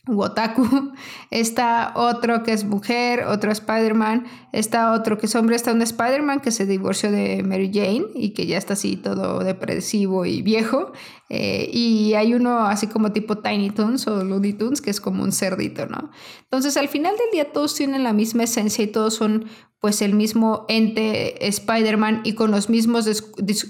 Wotaku, 0.05 0.91
está 1.31 1.93
otro 1.95 2.43
que 2.43 2.51
es 2.51 2.65
mujer, 2.65 3.23
otro 3.23 3.51
Spider-Man, 3.51 4.25
está 4.51 4.91
otro 4.91 5.17
que 5.17 5.27
es 5.27 5.35
hombre, 5.35 5.55
está 5.55 5.71
un 5.71 5.81
Spider-Man 5.81 6.41
que 6.41 6.51
se 6.51 6.65
divorció 6.65 7.09
de 7.09 7.41
Mary 7.43 7.71
Jane 7.73 8.07
y 8.13 8.31
que 8.31 8.45
ya 8.45 8.57
está 8.57 8.73
así 8.73 8.97
todo 8.97 9.39
depresivo 9.39 10.25
y 10.25 10.41
viejo, 10.41 10.91
eh, 11.29 11.69
y 11.71 12.15
hay 12.15 12.33
uno 12.33 12.59
así 12.59 12.87
como 12.87 13.13
tipo 13.13 13.37
Tiny 13.37 13.69
Toons 13.69 14.05
o 14.07 14.25
Looney 14.25 14.53
Tunes 14.53 14.81
que 14.81 14.89
es 14.89 14.99
como 14.99 15.23
un 15.23 15.31
cerdito, 15.31 15.85
¿no? 15.85 16.11
Entonces 16.41 16.75
al 16.75 16.89
final 16.89 17.15
del 17.15 17.31
día 17.31 17.53
todos 17.53 17.73
tienen 17.73 18.03
la 18.03 18.11
misma 18.11 18.43
esencia 18.43 18.83
y 18.83 18.87
todos 18.87 19.13
son 19.13 19.45
pues 19.79 20.01
el 20.01 20.13
mismo 20.13 20.65
ente 20.67 21.47
Spider-Man 21.47 22.21
y 22.23 22.33
con 22.33 22.51
los 22.51 22.69
mismos 22.69 23.05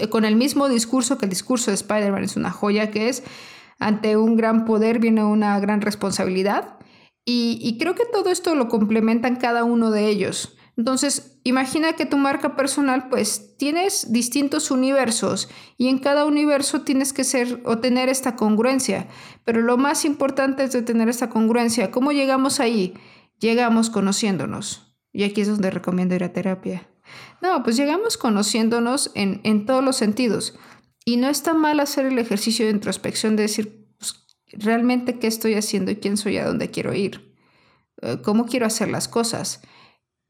con 0.09 0.25
el 0.25 0.35
mismo 0.35 0.67
discurso 0.67 1.17
que 1.17 1.25
el 1.25 1.29
discurso 1.29 1.69
de 1.69 1.75
Spider-Man 1.75 2.23
es 2.23 2.35
una 2.35 2.51
joya 2.51 2.89
que 2.91 3.09
es 3.09 3.23
ante 3.85 4.17
un 4.17 4.35
gran 4.35 4.65
poder 4.65 4.99
viene 4.99 5.23
una 5.23 5.59
gran 5.59 5.81
responsabilidad 5.81 6.77
y, 7.25 7.77
creo 7.79 7.95
que 7.95 8.05
todo 8.05 8.29
esto 8.29 8.53
lo 8.55 8.67
complementan 8.67 9.37
cada 9.37 9.63
uno 9.63 9.91
de 9.91 10.09
ellos. 10.09 10.57
Entonces, 10.75 11.39
imagina 11.43 11.93
que 11.93 12.05
tu 12.05 12.17
marca 12.17 12.55
personal, 12.55 13.07
pues 13.07 13.55
tienes 13.57 14.11
distintos 14.11 14.71
universos 14.71 15.49
y 15.77 15.87
en 15.87 15.99
cada 15.99 16.25
universo 16.25 16.81
tienes 16.81 17.13
que 17.13 17.23
ser 17.23 17.61
o 17.63 17.77
tener 17.77 18.09
esta 18.09 18.35
congruencia. 18.35 19.07
Pero 19.45 19.61
lo 19.61 19.77
más 19.77 20.03
importante 20.03 20.63
es 20.63 20.71
tener 20.83 21.07
esta 21.09 21.29
congruencia. 21.29 21.91
¿Cómo 21.91 22.11
llegamos 22.11 22.59
ahí? 22.59 22.95
Llegamos 23.39 23.89
conociéndonos. 23.89 24.97
Y 25.13 25.23
aquí 25.23 25.41
es 25.41 25.47
donde 25.47 25.69
recomiendo 25.69 26.15
ir 26.15 26.23
a 26.23 26.33
terapia. 26.33 26.89
No, 27.41 27.61
pues 27.63 27.77
llegamos 27.77 28.17
conociéndonos 28.17 29.11
en, 29.13 29.41
en 29.43 29.65
todos 29.65 29.83
los 29.83 29.95
sentidos. 29.95 30.57
Y 31.05 31.17
no 31.17 31.27
está 31.27 31.53
mal 31.53 31.79
hacer 31.79 32.05
el 32.05 32.19
ejercicio 32.19 32.65
de 32.65 32.71
introspección 32.71 33.35
de 33.35 33.43
decir, 33.43 33.87
pues, 33.97 34.25
realmente 34.51 35.19
qué 35.19 35.27
estoy 35.27 35.55
haciendo 35.55 35.91
y 35.91 35.97
quién 35.97 36.17
soy, 36.17 36.37
a 36.37 36.45
dónde 36.45 36.69
quiero 36.71 36.93
ir, 36.93 37.33
eh, 38.01 38.19
cómo 38.23 38.45
quiero 38.45 38.65
hacer 38.65 38.89
las 38.89 39.07
cosas. 39.07 39.61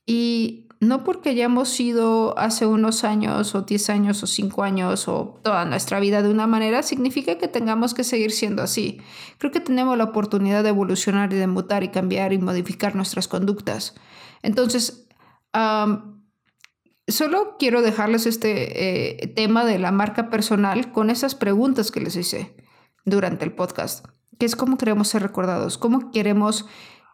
Y 0.06 0.68
no 0.84 1.04
porque 1.04 1.30
hayamos 1.30 1.70
sido 1.70 2.38
hace 2.38 2.66
unos 2.66 3.04
años 3.04 3.56
o 3.56 3.62
10 3.62 3.90
años 3.90 4.22
o 4.22 4.28
5 4.28 4.64
años 4.64 5.08
o 5.08 5.40
toda 5.42 5.66
nuestra 5.66 6.00
vida 6.00 6.22
de 6.22 6.30
una 6.30 6.48
manera, 6.48 6.84
significa 6.84 7.38
que 7.38 7.48
tengamos 7.48 7.94
que 7.94 8.04
seguir 8.04 8.32
siendo 8.32 8.62
así. 8.62 9.00
Creo 9.38 9.52
que 9.52 9.62
tenemos 9.62 9.98
la 9.98 10.06
oportunidad 10.06 10.64
de 10.64 10.70
evolucionar 10.70 11.32
y 11.34 11.38
de 11.38 11.48
mutar 11.48 11.84
y 11.84 11.90
cambiar 11.90 12.34
y 12.34 12.38
modificar 12.38 12.96
nuestras 12.96 13.28
conductas. 13.28 13.96
Entonces, 14.42 15.08
Solo 17.08 17.58
quiero 17.60 17.82
dejarles 17.82 18.26
este 18.26 19.24
eh, 19.24 19.28
tema 19.28 19.66
de 19.66 19.78
la 19.78 19.92
marca 19.92 20.30
personal 20.30 20.94
con 20.94 21.10
esas 21.10 21.36
preguntas 21.36 21.92
que 21.92 22.00
les 22.00 22.16
hice 22.16 22.56
durante 23.04 23.44
el 23.44 23.52
podcast, 23.52 24.06
que 24.39 24.46
es 24.46 24.56
cómo 24.56 24.78
queremos 24.78 25.10
ser 25.10 25.22
recordados, 25.22 25.78
cómo 25.78 26.12
queremos, 26.12 26.66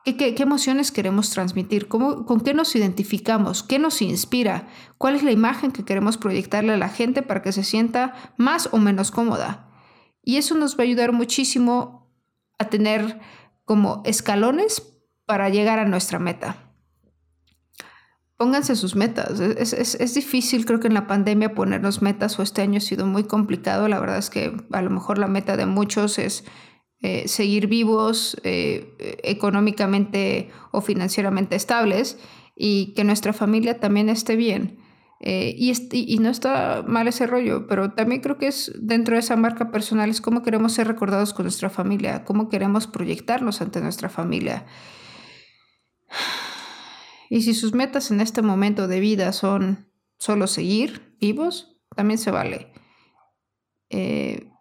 qué, 0.05 0.15
qué, 0.15 0.43
emociones 0.43 0.91
queremos 0.91 1.31
transmitir, 1.31 1.87
cómo, 1.87 2.27
con 2.27 2.41
qué 2.41 2.53
nos 2.53 2.75
identificamos, 2.75 3.63
qué 3.63 3.79
nos 3.79 4.03
inspira, 4.03 4.67
cuál 4.99 5.15
es 5.15 5.23
la 5.23 5.31
imagen 5.31 5.71
que 5.71 5.83
queremos 5.83 6.17
proyectarle 6.17 6.73
a 6.73 6.77
la 6.77 6.89
gente 6.89 7.23
para 7.23 7.41
que 7.41 7.51
se 7.51 7.63
sienta 7.63 8.33
más 8.37 8.69
o 8.71 8.77
menos 8.77 9.09
cómoda. 9.09 9.71
Y 10.23 10.37
eso 10.37 10.53
nos 10.53 10.77
va 10.77 10.81
a 10.81 10.87
ayudar 10.87 11.13
muchísimo 11.13 12.13
a 12.59 12.65
tener 12.65 13.19
como 13.65 14.03
escalones 14.05 14.83
para 15.25 15.49
llegar 15.49 15.79
a 15.79 15.85
nuestra 15.85 16.19
meta. 16.19 16.68
Pónganse 18.39 18.77
sus 18.77 18.95
metas. 18.95 19.37
Es, 19.41 20.13
difícil, 20.13 20.65
creo 20.65 20.79
que 20.79 20.87
en 20.87 20.93
la 20.93 21.07
pandemia 21.07 21.53
ponernos 21.53 22.01
metas 22.01 22.39
o 22.39 22.41
este 22.41 22.61
año 22.61 22.77
ha 22.77 22.81
sido 22.81 23.05
muy 23.05 23.25
complicado. 23.25 23.89
La 23.89 23.99
verdad 23.99 24.17
es 24.17 24.29
que 24.29 24.55
a 24.71 24.81
lo 24.81 24.89
mejor 24.89 25.17
la 25.17 25.27
meta 25.27 25.57
de 25.57 25.65
muchos 25.65 26.17
es 26.17 26.45
eh, 27.01 27.27
seguir 27.27 27.67
vivos, 27.67 28.39
eh, 28.45 28.95
económicamente 29.23 30.51
o 30.71 30.79
financieramente 30.79 31.57
estables 31.57 32.17
y 32.55 32.93
que 32.93 33.03
nuestra 33.03 33.33
familia 33.33 33.81
también 33.81 34.07
esté 34.07 34.37
bien. 34.37 34.79
Eh, 35.19 35.53
y, 35.57 35.73
y, 35.91 36.17
no 36.19 36.29
está 36.29 36.81
mal 36.87 37.09
ese 37.09 37.27
rollo, 37.27 37.67
pero 37.67 37.91
también 37.91 38.21
creo 38.21 38.37
que 38.37 38.47
es 38.47 38.71
dentro 38.79 39.15
de 39.15 39.19
esa 39.19 39.35
marca 39.35 39.69
personal, 39.69 40.09
es 40.09 40.21
cómo 40.21 40.43
queremos 40.43 40.71
ser 40.71 40.87
recordados 40.87 41.33
con 41.33 41.43
nuestra 41.43 41.69
familia, 41.69 42.23
cómo 42.23 42.47
queremos 42.47 42.87
proyectarnos 42.87 43.59
ante 43.61 43.81
nuestra 43.81 44.07
familia. 44.07 44.65
Y 47.29 47.43
si 47.43 47.53
sus 47.53 47.73
metas 47.73 48.11
en 48.11 48.21
este 48.21 48.41
momento 48.41 48.87
de 48.87 48.99
vida 48.99 49.31
son 49.33 49.87
solo 50.17 50.47
seguir 50.47 51.15
vivos, 51.21 51.79
también 51.95 52.17
se 52.17 52.31
vale. 52.31 52.73
Eh, 53.89 54.51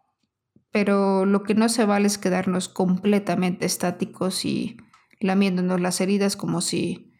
pero 0.70 1.24
lo 1.24 1.42
que 1.42 1.54
no 1.54 1.68
se 1.68 1.84
vale 1.86 2.06
es 2.06 2.18
quedarnos 2.18 2.68
completamente 2.68 3.66
estáticos 3.66 4.44
y 4.44 4.76
lamiéndonos 5.18 5.80
las 5.80 6.00
heridas 6.00 6.36
como 6.36 6.60
si 6.60 7.12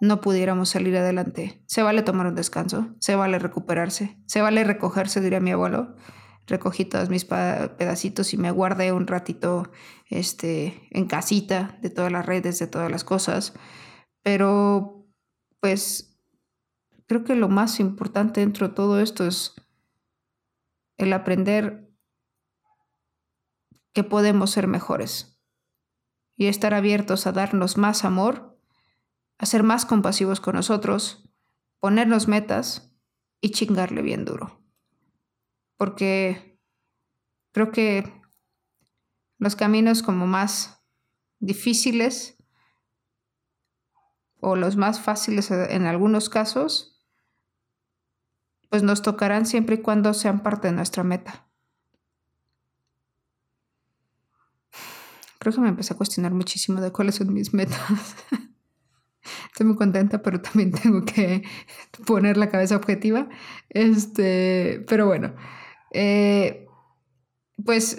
no 0.00 0.20
pudiéramos 0.20 0.70
salir 0.70 0.96
adelante. 0.96 1.62
Se 1.66 1.82
vale 1.82 2.02
tomar 2.02 2.26
un 2.26 2.34
descanso, 2.34 2.94
se 2.98 3.16
vale 3.16 3.38
recuperarse, 3.38 4.18
se 4.26 4.42
vale 4.42 4.64
recogerse, 4.64 5.20
diría 5.20 5.40
mi 5.40 5.52
abuelo. 5.52 5.96
Recogí 6.48 6.84
todos 6.84 7.08
mis 7.08 7.24
pedacitos 7.24 8.32
y 8.32 8.36
me 8.36 8.52
guardé 8.52 8.92
un 8.92 9.06
ratito 9.06 9.70
este, 10.08 10.88
en 10.90 11.06
casita 11.06 11.76
de 11.82 11.90
todas 11.90 12.12
las 12.12 12.24
redes, 12.24 12.58
de 12.58 12.68
todas 12.68 12.90
las 12.90 13.02
cosas. 13.02 13.54
Pero 14.22 14.95
pues 15.66 16.16
creo 17.08 17.24
que 17.24 17.34
lo 17.34 17.48
más 17.48 17.80
importante 17.80 18.38
dentro 18.38 18.68
de 18.68 18.74
todo 18.74 19.00
esto 19.00 19.26
es 19.26 19.52
el 20.96 21.12
aprender 21.12 21.90
que 23.92 24.04
podemos 24.04 24.52
ser 24.52 24.68
mejores 24.68 25.40
y 26.36 26.46
estar 26.46 26.72
abiertos 26.72 27.26
a 27.26 27.32
darnos 27.32 27.78
más 27.78 28.04
amor, 28.04 28.56
a 29.38 29.46
ser 29.46 29.64
más 29.64 29.86
compasivos 29.86 30.38
con 30.38 30.54
nosotros, 30.54 31.28
ponernos 31.80 32.28
metas 32.28 32.96
y 33.40 33.50
chingarle 33.50 34.02
bien 34.02 34.24
duro. 34.24 34.62
Porque 35.76 36.60
creo 37.50 37.72
que 37.72 38.22
los 39.38 39.56
caminos 39.56 40.04
como 40.04 40.28
más 40.28 40.80
difíciles 41.40 42.35
o 44.48 44.54
los 44.54 44.76
más 44.76 45.00
fáciles 45.00 45.50
en 45.50 45.86
algunos 45.86 46.28
casos, 46.28 47.02
pues 48.70 48.84
nos 48.84 49.02
tocarán 49.02 49.44
siempre 49.44 49.74
y 49.74 49.82
cuando 49.82 50.14
sean 50.14 50.44
parte 50.44 50.68
de 50.68 50.72
nuestra 50.72 51.02
meta. 51.02 51.48
Creo 55.40 55.52
que 55.52 55.60
me 55.60 55.68
empecé 55.68 55.94
a 55.94 55.96
cuestionar 55.96 56.32
muchísimo 56.32 56.80
de 56.80 56.92
cuáles 56.92 57.16
son 57.16 57.34
mis 57.34 57.52
metas. 57.54 57.80
Estoy 59.50 59.66
muy 59.66 59.74
contenta, 59.74 60.22
pero 60.22 60.40
también 60.40 60.70
tengo 60.70 61.04
que 61.04 61.42
poner 62.06 62.36
la 62.36 62.48
cabeza 62.48 62.76
objetiva. 62.76 63.28
Este, 63.68 64.84
pero 64.86 65.06
bueno, 65.06 65.34
eh, 65.90 66.68
pues 67.64 67.98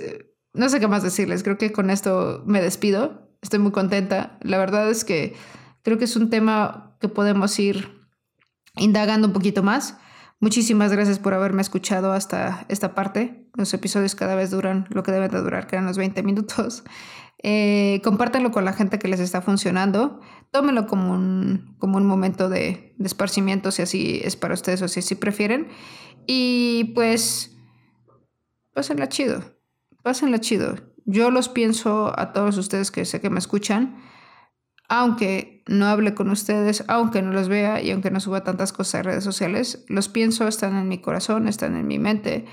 no 0.54 0.70
sé 0.70 0.80
qué 0.80 0.88
más 0.88 1.04
decirles. 1.04 1.44
Creo 1.44 1.58
que 1.58 1.74
con 1.74 1.90
esto 1.90 2.42
me 2.46 2.62
despido. 2.62 3.34
Estoy 3.42 3.60
muy 3.60 3.74
contenta. 3.74 4.40
La 4.44 4.58
verdad 4.58 4.90
es 4.90 5.04
que 5.04 5.36
Creo 5.88 5.98
que 5.98 6.04
es 6.04 6.18
un 6.18 6.30
tema 6.30 6.98
que 7.00 7.08
podemos 7.08 7.58
ir 7.60 7.98
indagando 8.76 9.28
un 9.28 9.32
poquito 9.32 9.64
más. 9.64 9.98
Muchísimas 10.42 10.92
gracias 10.92 11.18
por 11.18 11.34
haberme 11.34 11.62
escuchado 11.62 12.12
hasta 12.12 12.66
esta 12.68 12.94
parte. 12.94 13.50
Los 13.54 13.74
episodios 13.74 14.14
cada 14.14 14.36
vez 14.36 14.52
duran 14.52 14.88
lo 14.90 15.02
que 15.02 15.14
deben 15.14 15.32
de 15.32 15.40
durar, 15.40 15.66
que 15.66 15.78
eran 15.78 15.86
los 15.86 15.98
20 15.98 16.24
minutos. 16.24 16.84
Eh, 17.42 18.02
con 18.04 18.66
la 18.66 18.74
gente 18.74 19.00
que 19.00 19.08
les 19.08 19.22
está 19.22 19.42
funcionando. 19.42 20.20
Tómenlo 20.52 20.88
como 20.88 21.14
un, 21.14 21.78
como 21.80 21.96
un 21.96 22.06
momento 22.06 22.50
de, 22.50 22.94
de 22.98 23.08
esparcimiento, 23.08 23.72
si 23.72 23.84
así 23.84 24.20
es 24.26 24.36
para 24.36 24.56
ustedes 24.56 24.82
o 24.82 24.90
si 24.90 25.00
así 25.00 25.16
prefieren. 25.16 25.70
Y 26.26 26.92
pues, 26.96 27.56
pásenla 28.74 29.08
chido. 29.08 29.42
Pásenla 30.04 30.42
chido. 30.42 30.76
Yo 31.06 31.32
los 31.32 31.48
pienso 31.48 32.12
a 32.20 32.34
todos 32.34 32.58
ustedes 32.58 32.92
que 32.92 33.06
sé 33.06 33.22
que 33.22 33.30
me 33.30 33.40
escuchan 33.40 34.04
aunque 34.88 35.57
no 35.68 35.88
hable 35.88 36.14
con 36.14 36.30
ustedes, 36.30 36.84
aunque 36.88 37.22
no 37.22 37.32
los 37.32 37.50
vea 37.50 37.82
y 37.82 37.92
aunque 37.92 38.12
no 38.12 38.20
suba 38.20 38.44
tantas 38.44 38.74
cosas 38.74 38.96
a 38.96 39.04
redes 39.04 39.24
sociales, 39.24 39.86
los 39.88 40.10
pienso, 40.10 40.48
están 40.48 40.76
en 40.76 40.88
mi 40.88 41.00
corazón, 41.00 41.48
están 41.48 41.76
en 41.76 41.88
mi 41.88 42.00
mente 42.00 42.46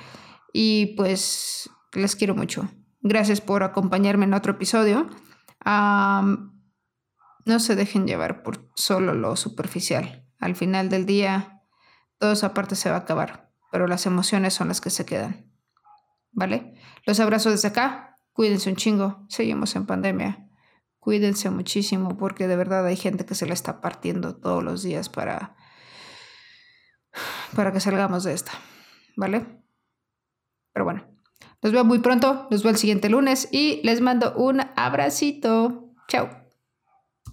y 0.52 0.94
pues 0.96 1.70
les 1.92 2.16
quiero 2.16 2.34
mucho. 2.34 2.68
Gracias 3.00 3.40
por 3.40 3.62
acompañarme 3.62 4.24
en 4.24 4.34
otro 4.34 4.52
episodio. 4.52 5.08
no 5.64 7.58
se 7.58 7.76
dejen 7.76 8.06
llevar 8.06 8.42
por 8.42 8.70
solo 8.74 9.14
lo 9.14 9.36
superficial. 9.36 10.26
Al 10.38 10.56
final 10.56 10.88
del 10.88 11.06
día, 11.06 11.62
todo 12.18 12.32
esa 12.32 12.54
parte 12.54 12.74
se 12.74 12.90
va 12.90 12.96
a 12.96 13.00
acabar, 13.00 13.50
pero 13.70 13.86
las 13.86 14.06
emociones 14.06 14.54
son 14.54 14.68
las 14.68 14.80
que 14.80 14.90
se 14.90 15.04
quedan. 15.04 15.50
¿Vale? 16.32 16.74
Los 17.06 17.20
abrazo 17.20 17.50
desde 17.50 17.68
acá. 17.68 18.18
Cuídense 18.32 18.70
un 18.70 18.76
chingo. 18.76 19.24
Seguimos 19.28 19.76
en 19.76 19.86
pandemia 19.86 20.43
cuídense 21.04 21.50
muchísimo 21.50 22.16
porque 22.16 22.48
de 22.48 22.56
verdad 22.56 22.86
hay 22.86 22.96
gente 22.96 23.26
que 23.26 23.34
se 23.34 23.46
la 23.46 23.52
está 23.52 23.82
partiendo 23.82 24.34
todos 24.34 24.64
los 24.64 24.82
días 24.82 25.10
para, 25.10 25.54
para 27.54 27.72
que 27.72 27.80
salgamos 27.80 28.24
de 28.24 28.32
esta, 28.32 28.52
¿vale? 29.14 29.44
Pero 30.72 30.86
bueno, 30.86 31.06
los 31.60 31.72
veo 31.72 31.84
muy 31.84 31.98
pronto, 31.98 32.48
los 32.50 32.62
veo 32.62 32.72
el 32.72 32.78
siguiente 32.78 33.10
lunes 33.10 33.50
y 33.52 33.82
les 33.84 34.00
mando 34.00 34.34
un 34.34 34.62
abracito. 34.76 35.92
Chao. 36.08 36.43